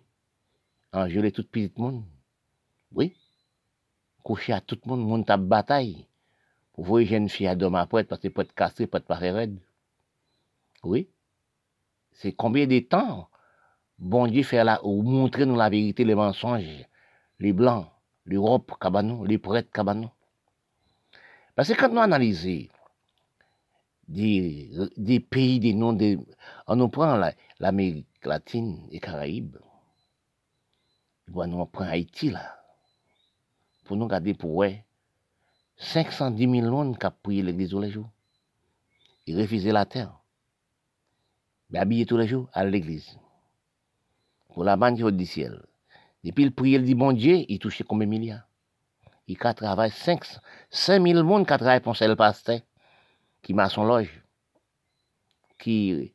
Enjouler 0.93 1.32
tout 1.32 1.43
petit 1.43 1.72
monde. 1.78 2.04
Oui 2.93 3.13
coucher 4.23 4.53
à 4.53 4.62
tout 4.62 4.77
le 4.86 4.89
monde, 4.89 5.08
monde 5.08 5.25
tape 5.25 5.41
bataille. 5.41 6.05
Pour 6.73 6.86
voir 6.86 6.99
une 6.99 7.08
jeune 7.08 7.29
fille 7.29 7.47
à 7.47 7.55
demain 7.55 7.82
après, 7.82 8.03
parce 8.03 8.21
que 8.21 8.27
peut 8.29 8.41
être 8.41 8.53
cassée, 8.53 8.88
peut 8.88 8.99
être 8.99 9.05
pas 9.05 9.15
raide. 9.15 9.60
Oui. 10.84 11.10
C'est 12.12 12.32
combien 12.32 12.67
de 12.67 12.79
temps, 12.79 13.29
bon 13.97 14.27
Dieu 14.27 14.43
fait 14.43 14.63
là, 14.63 14.79
ou 14.84 15.01
montrer 15.03 15.45
nous 15.45 15.55
la 15.55 15.69
vérité, 15.69 16.03
les 16.03 16.15
mensonges, 16.15 16.86
les 17.39 17.53
blancs, 17.53 17.88
l'Europe, 18.25 18.73
cabanon, 18.79 19.23
les 19.23 19.38
prêtres, 19.38 19.71
cabanon. 19.71 20.10
Parce 21.55 21.69
que 21.69 21.73
quand 21.73 21.89
nous 21.89 21.99
analysons 21.99 22.67
des, 24.08 24.71
des 24.95 25.19
pays, 25.19 25.60
des 25.60 25.73
noms, 25.73 25.93
des, 25.93 26.17
on 26.67 26.75
nous 26.75 26.89
prend 26.89 27.19
l'Amérique 27.60 28.08
latine 28.23 28.88
et 28.91 28.99
Caraïbes, 28.99 29.58
on 31.34 31.47
nous 31.47 31.65
prend 31.65 31.86
Haïti 31.86 32.32
là 32.32 32.59
pour 33.89 33.97
nous 33.97 34.06
garder 34.06 34.36
pour 34.36 34.54
ouais, 34.54 34.86
510 35.78 36.62
000 36.62 36.69
personnes 36.69 36.95
qui 36.95 37.06
ont 37.08 37.12
prié 37.23 37.41
l'église 37.41 37.71
tous 37.71 37.80
les 37.80 37.89
jours. 37.89 38.12
Ils 39.25 39.36
refusaient 39.36 39.71
la 39.71 39.88
terre. 39.88 40.15
Mais 41.71 41.80
habillés 41.80 42.06
tous 42.06 42.15
les 42.17 42.28
jours 42.28 42.47
à 42.54 42.63
l'église. 42.65 43.17
Pour 44.49 44.63
la 44.63 44.78
manne 44.78 44.93
du 44.93 45.25
ciel. 45.25 45.65
Depuis 46.23 46.45
le 46.45 46.52
prier, 46.52 46.78
il 46.78 46.84
dit 46.84 46.93
bon 46.93 47.13
Dieu, 47.13 47.43
il 47.49 47.58
touchait 47.58 47.84
combien 47.84 48.06
de 48.06 48.12
milliards? 48.12 48.47
Il 49.25 49.38
a 49.41 49.56
travaillé 49.56 49.91
5, 49.91 50.23
5 50.69 51.02
000 51.02 51.28
personnes 51.28 51.45
qui 51.47 51.54
travaillé 51.58 51.80
pour 51.80 51.95
le 51.99 52.15
pasteur, 52.15 52.59
qui 53.41 53.55
m'a 53.55 53.70
son 53.70 53.86
loge, 53.86 54.22
qui, 55.57 56.13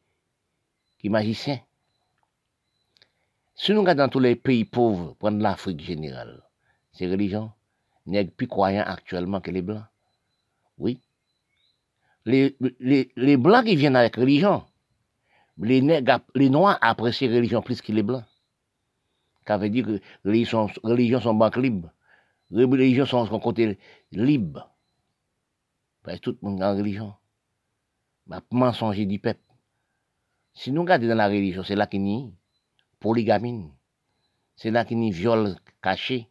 qui 1.01 1.09
magicien. 1.09 1.59
Si 3.57 3.73
nous 3.73 3.81
regardons 3.81 4.09
tous 4.09 4.21
les 4.21 4.37
pays 4.37 4.65
pauvres, 4.65 5.15
prendre 5.15 5.43
l'Afrique 5.43 5.81
générale, 5.81 6.41
c'est 6.93 7.11
religion, 7.11 7.51
n'est 8.07 8.25
plus 8.25 8.47
croyants 8.47 8.85
actuellement 8.87 9.41
que 9.41 9.51
les 9.51 9.63
Blancs. 9.63 9.85
Oui. 10.79 11.01
Les, 12.27 12.57
les, 13.17 13.37
Blancs 13.37 13.65
qui 13.65 13.77
viennent 13.77 13.97
avec 13.97 14.17
religion, 14.17 14.65
les, 15.59 15.81
les 16.35 16.51
Noirs 16.51 16.79
apprécient 16.81 17.29
religion 17.29 17.63
plus 17.63 17.83
que 17.83 17.93
les 17.93 18.03
Blancs. 18.03 18.25
Ça 19.47 19.59
veut 19.59 19.69
dire 19.69 19.85
que 19.85 20.01
les 20.25 20.45
religions 20.83 21.21
sont 21.21 21.35
banques 21.35 21.57
libres. 21.57 21.91
Les 22.51 22.65
religions 22.65 23.07
sont 23.07 23.27
son 23.27 23.41
côté 23.41 23.79
libre. 24.11 24.71
Parce 26.03 26.19
que 26.19 26.31
tout 26.31 26.39
le 26.43 26.49
monde 26.49 26.63
a 26.63 26.73
religion. 26.73 27.15
Mais 28.27 28.37
mensonger 28.51 29.05
du 29.05 29.19
peuple. 29.19 29.41
Si 30.55 30.71
nous 30.73 30.83
regardons 30.83 31.09
dans 31.09 31.15
la 31.15 31.27
religion, 31.27 31.63
c'est 31.63 31.75
là 31.75 31.87
qu'il 31.87 32.07
y 32.07 32.15
a 32.15 32.31
polygamine. 33.01 33.71
C'est 34.57 34.71
là 34.71 34.85
qu'il 34.85 35.03
y 35.03 35.09
a 35.09 35.13
viol 35.13 35.57
caché. 35.83 36.29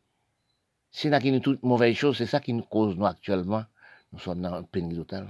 Si 0.95 1.07
avons 1.07 1.39
toute 1.39 1.63
mauvaise 1.63 1.95
chose, 1.95 2.17
c'est 2.17 2.27
ça 2.27 2.39
qui 2.39 2.53
nous 2.53 2.61
cause, 2.61 2.95
nous, 2.95 3.07
actuellement. 3.07 3.65
Nous 4.11 4.19
sommes 4.19 4.41
dans 4.41 4.53
un 4.53 4.63
pénurie 4.63 4.97
totale. 4.97 5.27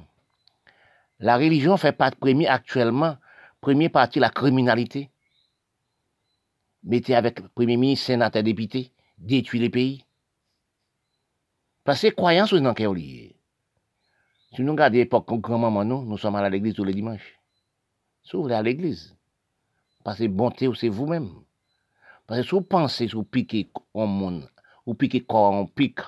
La 1.19 1.37
religion 1.37 1.77
fait 1.77 1.93
pas 1.93 2.11
de 2.11 2.17
premier 2.17 2.47
actuellement. 2.47 3.15
Premier 3.61 3.87
parti, 3.87 4.19
la 4.19 4.29
criminalité. 4.29 5.09
Mettez 6.83 7.15
avec 7.15 7.39
premier 7.55 7.77
ministre, 7.77 8.07
sénateur, 8.07 8.43
député, 8.43 8.91
détruire 9.17 9.63
les 9.63 9.69
pays. 9.69 10.05
Parce 11.85 12.01
que 12.01 12.09
croyance, 12.09 12.49
c'est 12.49 12.59
dans 12.59 12.73
quel 12.73 12.91
lié. 12.91 13.37
Si 14.53 14.61
nous 14.61 14.73
regardons 14.73 14.97
l'époque, 14.97 15.31
grand-maman, 15.39 15.85
nous, 15.85 16.03
nous 16.03 16.17
sommes 16.17 16.35
à 16.35 16.49
l'église 16.49 16.73
tous 16.73 16.83
les 16.83 16.93
dimanches. 16.93 17.39
S'ouvrez 18.21 18.55
à 18.55 18.61
l'église. 18.61 19.15
Parce 20.03 20.19
que 20.19 20.27
bonté, 20.27 20.69
c'est 20.75 20.89
vous-même. 20.89 21.31
Parce 22.27 22.41
que 22.41 22.47
si 22.47 22.51
vous 22.51 22.61
pensez, 22.61 23.07
si 23.07 23.15
vous 23.15 23.23
piquez 23.23 23.69
en 23.93 24.07
monde, 24.07 24.49
ou 24.85 24.93
piquez 24.93 25.23
corps 25.23 25.53
en 25.53 25.65
pique, 25.65 26.01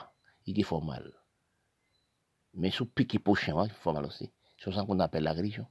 il 0.45 0.63
fait 0.63 0.81
mal. 0.81 1.13
Mais 2.53 2.71
si 2.71 2.79
vous 2.79 2.85
piquez 2.85 3.19
prochain, 3.19 3.63
il 3.65 3.71
fait 3.71 3.91
mal 3.91 4.05
aussi. 4.05 4.31
C'est 4.57 4.71
ça 4.71 4.83
qu'on 4.83 4.99
appelle 4.99 5.23
la 5.23 5.33
religion. 5.33 5.67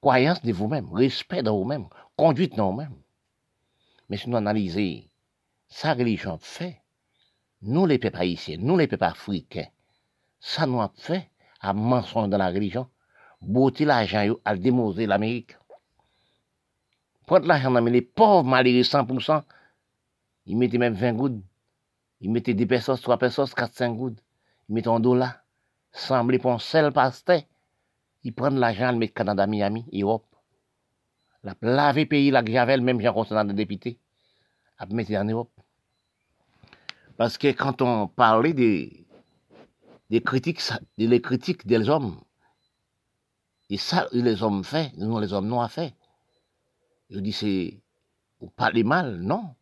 Croyance 0.00 0.42
de 0.42 0.52
vous-même, 0.52 0.92
respect 0.92 1.42
de 1.42 1.50
vous-même, 1.50 1.88
conduite 2.16 2.56
de 2.56 2.62
vous-même. 2.62 2.96
Mais 4.08 4.16
si 4.16 4.28
nous 4.28 4.36
analysons 4.36 5.04
sa 5.68 5.94
religion 5.94 6.38
fait, 6.40 6.82
nous 7.62 7.86
les 7.86 7.98
peuples 7.98 8.18
haïtiens, 8.18 8.56
nous 8.58 8.76
les 8.76 8.88
peuples 8.88 9.04
africains, 9.04 9.68
ça 10.40 10.66
nous 10.66 10.80
a 10.80 10.90
fait 10.96 11.30
à 11.60 11.72
mensonge 11.72 12.28
dans 12.28 12.38
la 12.38 12.48
religion, 12.48 12.88
beauté 13.40 13.84
l'argent 13.84 14.34
à 14.44 14.56
démoser 14.56 15.06
l'Amérique. 15.06 15.56
Prendre 17.26 17.46
l'argent 17.46 17.70
dans 17.70 17.84
les 17.84 18.02
pauvres 18.02 18.48
malheureux 18.48 18.82
100%, 18.82 19.42
ils 20.46 20.56
mettaient 20.56 20.78
même 20.78 20.94
20 20.94 21.12
gouttes. 21.12 21.42
Ils 22.20 22.30
mettaient 22.30 22.54
10 22.54 22.66
pesos, 22.66 23.00
3 23.00 23.18
pesos, 23.18 23.54
4, 23.54 23.74
5 23.74 23.94
gouttes. 23.94 24.22
Ils 24.68 24.74
mettaient 24.74 24.88
un 24.88 25.00
dollar. 25.00 25.40
Semblait 25.92 26.38
pour 26.38 26.52
un 26.52 26.58
seul 26.58 26.92
pasteur. 26.92 27.42
Ils 28.22 28.34
prennent 28.34 28.58
l'argent, 28.58 28.92
ils 28.92 28.98
mettent 28.98 29.14
Canada, 29.14 29.46
Miami, 29.46 29.86
Europe. 29.92 30.26
La 31.42 31.54
laver 31.62 32.06
pays, 32.06 32.30
la 32.30 32.44
Javel, 32.44 32.82
même 32.82 33.00
Jean 33.00 33.14
Constant 33.14 33.44
de 33.44 33.52
député. 33.52 33.98
À 34.78 34.86
mettre 34.86 35.12
en 35.12 35.24
Europe. 35.24 35.50
Parce 37.16 37.38
que 37.38 37.48
quand 37.48 37.82
on 37.82 38.08
parlait 38.08 38.52
des, 38.52 39.06
des 40.10 40.22
critiques, 40.22 40.60
des 40.96 41.20
critiques 41.20 41.66
des 41.66 41.88
hommes, 41.88 42.20
et 43.70 43.76
ça, 43.76 44.08
les 44.12 44.42
hommes 44.42 44.64
fait, 44.64 44.92
nous, 44.96 45.18
les 45.20 45.32
hommes 45.32 45.46
non 45.46 45.66
fait. 45.68 45.94
Je 47.08 47.20
dis, 47.20 47.32
c'est, 47.32 47.80
ou 48.40 48.48
parler 48.48 48.82
mal, 48.84 49.20
non. 49.20 49.54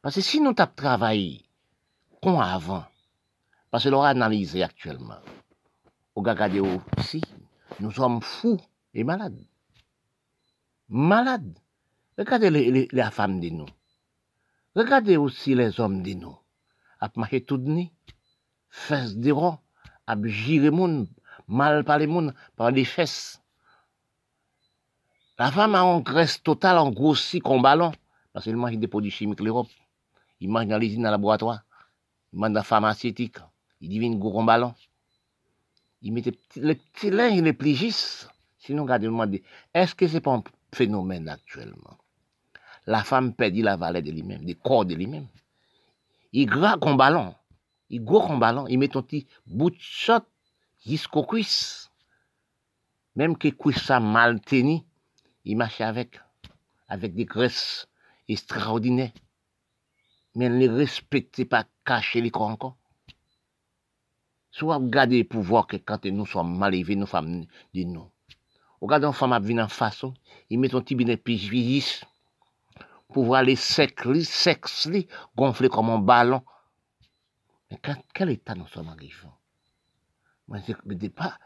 Parce 0.00 0.14
que 0.14 0.20
si 0.20 0.40
nous 0.40 0.54
avons 0.56 0.72
travaillé 0.76 1.44
comme 2.22 2.40
avant, 2.40 2.84
parce 3.70 3.84
que 3.84 3.88
l'on 3.88 4.02
a 4.02 4.10
analysé 4.10 4.62
actuellement, 4.62 5.18
au 6.14 6.20
regardez 6.20 6.60
aussi, 6.60 7.20
nous 7.80 7.92
sommes 7.92 8.20
fous 8.22 8.58
et 8.94 9.04
malades. 9.04 9.44
Malades. 10.88 11.58
Regardez 12.16 12.50
les, 12.50 13.02
femmes 13.10 13.40
de 13.40 13.50
nous. 13.50 13.66
Regardez 14.74 15.16
aussi 15.16 15.54
les 15.54 15.78
hommes 15.78 16.02
de 16.02 16.14
nous. 16.14 16.36
À 17.00 17.10
marcher 17.14 17.44
tout 17.44 17.58
de 17.58 17.68
nuit, 17.68 17.92
fesses 18.68 19.16
de 19.16 19.30
rond, 19.30 19.58
à 20.06 20.16
girer 20.24 20.70
mal 21.46 21.84
par 21.84 21.98
les 21.98 22.08
par 22.56 22.70
les 22.72 22.84
fesses. 22.84 23.40
La 25.38 25.52
femme 25.52 25.76
a 25.76 25.82
une 25.82 26.02
graisse 26.02 26.42
totale, 26.42 26.78
en 26.78 26.90
grossi 26.90 27.38
comme 27.38 27.62
ballon, 27.62 27.92
parce 28.32 28.44
qu'elle 28.44 28.56
mange 28.56 28.76
des 28.76 28.88
produits 28.88 29.12
chimiques 29.12 29.40
l'Europe. 29.40 29.68
Il 30.40 30.50
mange 30.50 30.66
dans 30.66 30.78
l'usine, 30.78 31.02
dans 31.02 31.08
le 31.08 31.12
laboratoire. 31.12 31.62
Il 32.32 32.38
mange 32.38 32.50
dans 32.50 32.60
la 32.60 32.64
pharmaceutique. 32.64 33.38
Il 33.80 33.88
devient 33.88 34.16
gros 34.16 34.44
ballon. 34.44 34.74
Il 36.02 36.12
met 36.12 36.22
les 36.56 36.74
petits 36.74 37.10
linges, 37.10 37.42
les 37.42 37.52
pligis. 37.52 38.26
Sinon, 38.58 38.84
regardez, 38.84 39.42
est-ce 39.74 39.94
que 39.94 40.06
c'est 40.06 40.20
pas 40.20 40.34
un 40.34 40.42
phénomène 40.72 41.28
actuellement? 41.28 41.98
La 42.86 43.02
femme 43.02 43.34
perdit 43.34 43.62
la 43.62 43.76
valeur 43.76 44.02
de 44.02 44.10
lui-même, 44.10 44.44
des 44.44 44.54
corps 44.54 44.84
de 44.84 44.94
lui-même. 44.94 45.26
Il 46.32 46.46
gras 46.46 46.76
comme 46.78 46.96
ballon. 46.96 47.34
Il 47.90 48.04
gros 48.04 48.26
comme 48.26 48.40
ballon. 48.40 48.66
Il 48.66 48.78
met 48.78 48.96
un 48.96 49.02
petit 49.02 49.26
bout 49.46 49.70
de 49.70 49.76
shot 49.78 50.20
jusqu'aux 50.86 51.24
cuisses. 51.24 51.90
Même 53.16 53.36
que 53.36 53.48
cuisses 53.48 53.82
ça 53.82 54.00
mal 54.00 54.40
tenu, 54.40 54.80
il 55.44 55.56
marche 55.56 55.80
avec, 55.80 56.20
avec 56.88 57.14
des 57.14 57.24
graisses 57.24 57.88
extraordinaires. 58.28 59.10
Mais 60.38 60.48
ne 60.48 60.68
respectait 60.68 61.46
pas 61.46 61.64
cacher 61.84 62.20
les 62.20 62.30
corps 62.30 62.48
encore. 62.48 62.76
Soit 64.52 64.76
regarder 64.76 65.24
pour 65.24 65.42
voir 65.42 65.66
que 65.66 65.76
quand 65.78 66.04
nous 66.04 66.26
sommes 66.26 66.56
mal 66.56 66.76
élevés, 66.76 66.94
nous 66.94 67.06
femmes 67.06 67.44
de 67.74 67.82
nous. 67.82 68.08
Regardez 68.80 69.06
une 69.08 69.12
femme 69.12 69.36
qui 69.40 69.48
vient 69.48 69.64
en 69.64 69.68
façon, 69.68 70.14
il 70.48 70.60
met 70.60 70.68
son 70.68 70.80
petit 70.80 70.94
binet 70.94 71.16
puis 71.16 71.84
pour 73.08 73.24
voir 73.24 73.42
les 73.42 73.56
sexes, 73.56 74.28
sexe 74.28 74.88
gonfler 75.36 75.68
comme 75.68 75.90
un 75.90 75.98
ballon. 75.98 76.42
Mais 77.68 77.80
quel 78.14 78.30
état 78.30 78.54
nous 78.54 78.68
sommes 78.68 78.90
arrivés? 78.90 79.26
Moi, 80.46 80.58
je 80.68 81.08
pas. 81.08 81.36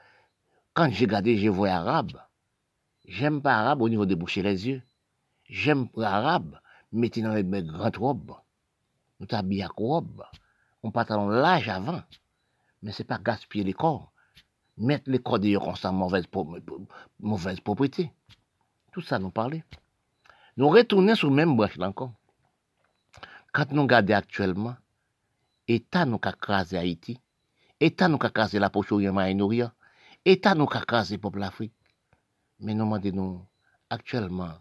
Quand 0.75 0.91
j'ai 0.91 1.07
regardé, 1.07 1.39
j'ai 1.39 1.49
vu 1.49 1.67
arabe. 1.67 2.21
J'aime 3.07 3.41
pas 3.41 3.55
arabe 3.55 3.81
au 3.81 3.89
niveau 3.89 4.05
de 4.05 4.15
boucher 4.15 4.43
les 4.43 4.69
yeux. 4.69 4.83
J'aime 5.49 5.89
arabe, 5.97 6.61
mettez 6.93 7.23
dans 7.23 7.33
les 7.33 7.43
grandes 7.43 7.97
robes. 7.97 8.35
Nous 9.23 9.29
t'habillons 9.29 9.67
à 9.67 9.69
robe. 9.69 10.25
On 10.83 10.91
pantalon 10.91 11.29
l'âge 11.29 11.69
avant. 11.69 12.03
Mais 12.83 12.91
c'est 12.91 13.05
pas 13.05 13.21
gaspiller 13.21 13.63
les 13.63 13.73
corps. 13.73 14.13
Mettre 14.77 15.09
les 15.09 15.21
corps 15.21 15.39
d'ailleurs 15.39 15.63
comme 15.63 15.77
ça, 15.77 15.93
mauvaise, 15.93 16.25
mauvaise 17.21 17.61
propriété. 17.61 18.11
Tout 18.91 19.01
ça 19.01 19.21
nous 19.21 19.31
parlait. 19.31 19.63
Nous 20.57 20.69
retournons 20.69 21.15
sur 21.15 21.31
le 21.31 21.37
même 21.37 21.55
brèche 21.55 21.77
là 21.77 21.91
encore. 21.91 22.15
Quand 23.53 23.71
nous 23.71 23.83
regardons 23.83 24.15
actuellement, 24.15 24.75
État 25.69 26.05
nous 26.05 26.19
a 26.21 26.33
crasé 26.33 26.77
Haïti, 26.77 27.21
État 27.79 28.09
nous 28.09 28.19
a 28.21 28.29
crasé 28.29 28.59
la 28.59 28.71
poche 28.71 28.91
orient 28.91 29.71
État 30.25 30.57
nous 30.57 30.69
a 30.69 30.81
crasé 30.81 31.15
le 31.15 31.21
peuple 31.21 31.45
Afrique. 31.45 31.75
Mais 32.59 32.75
nous 32.75 32.85
demandons 32.85 33.47
actuellement, 33.89 34.59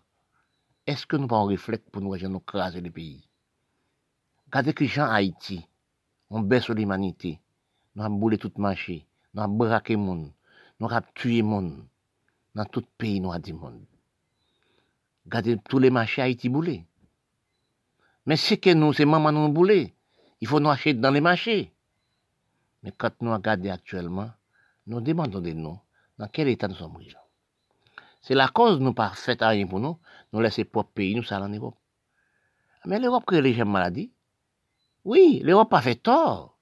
est-ce 0.85 1.07
que 1.07 1.15
nous 1.15 1.25
pas 1.25 1.43
réfléchir 1.43 1.83
pour 1.91 2.03
nous 2.03 2.15
nous 2.15 2.39
craser 2.41 2.79
le 2.79 2.91
pays? 2.91 3.27
Que 4.51 4.85
gens 4.85 5.09
Haïti, 5.09 5.65
on 6.29 6.41
baisse 6.41 6.67
l'humanité, 6.67 7.39
nous 7.95 8.03
avons 8.03 8.15
boulé 8.15 8.37
tout 8.37 8.51
marché, 8.57 9.05
nous 9.33 9.41
avons 9.41 9.55
braqué 9.55 9.95
monde, 9.95 10.29
nous 10.77 10.91
avons 10.91 11.07
tué 11.15 11.41
monde. 11.41 11.85
Dans 12.53 12.65
tout 12.65 12.83
pays, 12.97 13.21
nous 13.21 13.31
avons 13.31 13.39
dit 13.39 13.53
monde. 13.53 13.79
Regardez 15.23 15.57
tous 15.69 15.79
les 15.79 15.89
marchés 15.89 16.21
Haïti 16.21 16.49
boulés. 16.49 16.85
Mais 18.25 18.35
c'est 18.35 18.57
que 18.57 18.73
nous, 18.73 18.91
c'est 18.91 19.05
maman 19.05 19.31
nous 19.31 19.47
boulé. 19.47 19.93
Il 20.41 20.49
faut 20.49 20.59
nous 20.59 20.69
acheter 20.69 20.95
dans 20.95 21.11
les 21.11 21.21
marchés. 21.21 21.71
Mais 22.83 22.91
quand 22.91 23.21
nous 23.21 23.31
regardons 23.31 23.71
actuellement, 23.71 24.31
nous 24.85 24.99
demandons 24.99 25.39
de 25.39 25.51
nous, 25.51 25.79
dans 26.17 26.27
quel 26.27 26.49
état 26.49 26.67
nous 26.67 26.75
sommes 26.75 26.97
C'est 28.19 28.35
la 28.35 28.49
cause 28.49 28.81
nous 28.81 28.93
pas 28.93 29.11
fait 29.11 29.41
rien 29.41 29.65
pour 29.65 29.79
nous, 29.79 29.97
nous 30.33 30.41
laisser 30.41 30.65
propre 30.65 30.91
pays, 30.91 31.15
nous 31.15 31.23
allons 31.29 31.45
en 31.45 31.49
Europe. 31.49 31.77
Mais 32.85 32.99
l'Europe 32.99 33.23
crée 33.25 33.41
les 33.41 33.53
gens 33.53 33.65
maladies. 33.65 34.11
Oui, 35.03 35.41
l'Europe 35.43 35.69
pas 35.69 35.81
fait 35.81 35.95
tort. 35.95 36.57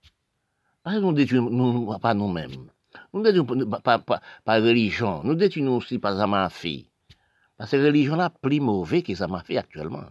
Parce 0.83 0.95
que 0.95 1.01
nous 1.01 1.13
détruisons 1.13 1.99
pas 1.99 2.13
nous-mêmes. 2.13 2.69
Nous 3.13 3.21
détruisons 3.21 3.69
pas, 3.69 3.99
pas, 3.99 4.21
religion. 4.45 5.21
Nous 5.23 5.35
détruisons 5.35 5.77
aussi 5.77 5.99
par 5.99 6.51
fait. 6.51 6.85
Parce 7.57 7.71
que 7.71 7.77
la 7.77 7.87
religion 7.87 8.15
là 8.15 8.29
plus 8.29 8.61
mauvais 8.61 9.01
que 9.01 9.13
ça 9.13 9.27
m'a 9.27 9.43
fait 9.43 9.57
actuellement. 9.57 10.05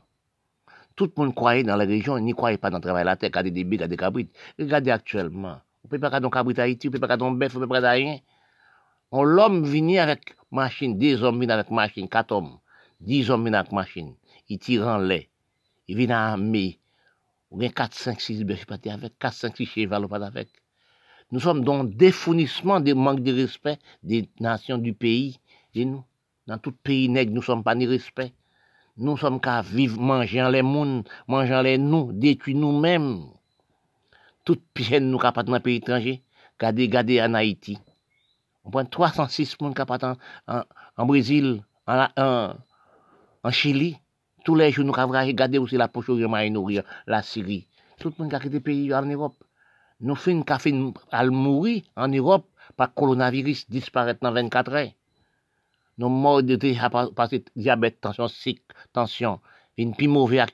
Tout 0.95 1.11
le 1.17 1.23
monde 1.23 1.35
croyait 1.35 1.63
dans 1.63 1.77
la 1.77 1.85
religion, 1.85 2.19
n'y 2.19 2.33
croyait 2.33 2.59
pas 2.59 2.71
dans 2.71 2.79
le 2.79 2.83
travail 2.83 3.05
de 3.05 3.07
la 3.07 3.17
terre, 3.17 3.43
des 3.43 3.51
bébés, 3.51 3.79
des 3.79 3.97
cabrites. 3.97 4.37
Regardez 4.59 4.91
actuellement. 4.91 5.57
On 5.85 5.89
peut 5.89 5.99
pas 5.99 6.11
faire 6.11 6.23
un 6.23 6.29
cabrit 6.29 6.61
Haïti, 6.61 6.89
on 6.89 6.91
peut 6.91 6.99
pas 6.99 7.07
faire 7.07 7.23
un 7.23 7.31
bœuf, 7.31 7.57
on 7.57 7.61
peut 7.61 7.69
pas 7.69 7.91
rien. 7.91 8.19
On 9.11 9.23
l'homme 9.23 9.65
vient 9.65 10.03
avec 10.03 10.37
machine, 10.51 10.99
des 10.99 11.23
hommes 11.23 11.39
viennent 11.39 11.53
avec 11.53 11.71
machine, 11.71 12.09
quatre 12.09 12.33
hommes, 12.33 12.59
dix 13.01 13.31
hommes 13.31 13.45
viennent 13.45 13.55
avec 13.55 13.73
machine. 13.73 14.15
Ils 14.51 14.59
tirent 14.59 14.87
en 14.87 14.99
lait. 14.99 15.31
Ils 15.87 15.97
viennent 15.97 16.11
à 16.11 16.33
armer. 16.33 16.79
Ou 17.51 17.57
bien 17.57 17.71
4, 17.71 17.95
5, 17.95 18.21
6 18.21 18.45
bœufs 18.45 18.67
pas 18.67 18.77
avec, 18.91 19.19
4, 19.19 19.35
5, 19.35 19.57
6 19.57 19.67
cheval 19.67 20.07
pas 20.09 20.25
avec. 20.25 20.49
Nous 21.31 21.41
sommes 21.41 21.65
dans 21.65 21.83
le 21.83 21.89
défournissement 21.89 22.81
des 22.81 22.95
manques 22.95 23.23
de 23.23 23.33
respect 23.33 23.79
des 24.03 24.29
nations 24.41 24.79
du 24.79 24.95
pays. 24.95 25.39
Et 25.75 25.85
nous, 25.85 26.05
dans 26.47 26.59
tout 26.59 26.73
pays 26.73 27.09
nègre, 27.09 27.33
nous 27.33 27.43
sommes 27.43 27.63
pas 27.63 27.75
ni 27.75 27.87
respect. 27.87 28.33
Nous 28.97 29.17
sommes 29.17 29.41
qu'à 29.41 29.63
vivre, 29.63 30.01
mangeant 30.01 30.49
les 30.49 30.63
mouns, 30.63 31.05
mangeant 31.27 31.63
les 31.63 31.79
nous, 31.79 32.13
détruire 32.13 32.57
nous-mêmes. 32.57 33.25
Toute 34.45 34.63
piène 34.75 35.11
nous 35.11 35.19
capable 35.19 35.49
dans 35.49 35.55
un 35.55 35.61
pays 35.61 35.77
étranger. 35.77 36.23
Gardez, 36.59 36.89
gardez 36.89 37.21
en 37.23 37.35
Haïti. 37.35 37.79
On 38.65 38.71
prend 38.71 38.85
306 38.85 39.61
monde 39.61 39.75
capable 39.75 40.17
en, 40.47 40.63
en, 40.97 41.07
Brésil, 41.07 41.63
en, 41.87 42.09
en, 42.17 42.55
en 43.45 43.51
Chili 43.51 43.99
tous 44.45 44.55
les 44.55 44.71
jours, 44.71 44.85
nous 44.85 44.95
avons 44.97 45.13
regardé 45.13 45.59
aussi 45.59 45.77
la 45.77 45.89
poche 45.89 46.09
au 46.09 46.17
la 47.07 47.23
Syrie. 47.23 47.67
tout 47.99 48.13
le 48.17 48.23
monde 48.23 48.35
a 48.35 48.41
quitté 48.41 48.55
le 48.55 48.61
pays 48.61 48.95
en 48.95 49.03
Europe. 49.03 49.37
Nous 50.01 50.15
faisons 50.15 50.45
fin 50.59 50.93
à 51.11 51.27
mourir 51.27 51.83
en 51.97 52.09
Europe 52.09 52.47
par 52.77 52.95
coronavirus 52.95 53.69
disparaître 53.69 54.21
dans 54.23 54.33
24 54.33 54.73
heures. 54.73 54.91
Nous 55.99 56.09
morts 56.09 56.45
de 56.45 56.57
diabète, 57.57 58.01
tension, 58.01 58.29
cycle, 58.29 58.75
tension, 58.93 59.41
une 59.77 59.95
plus 59.97 60.07
mauvaise 60.07 60.47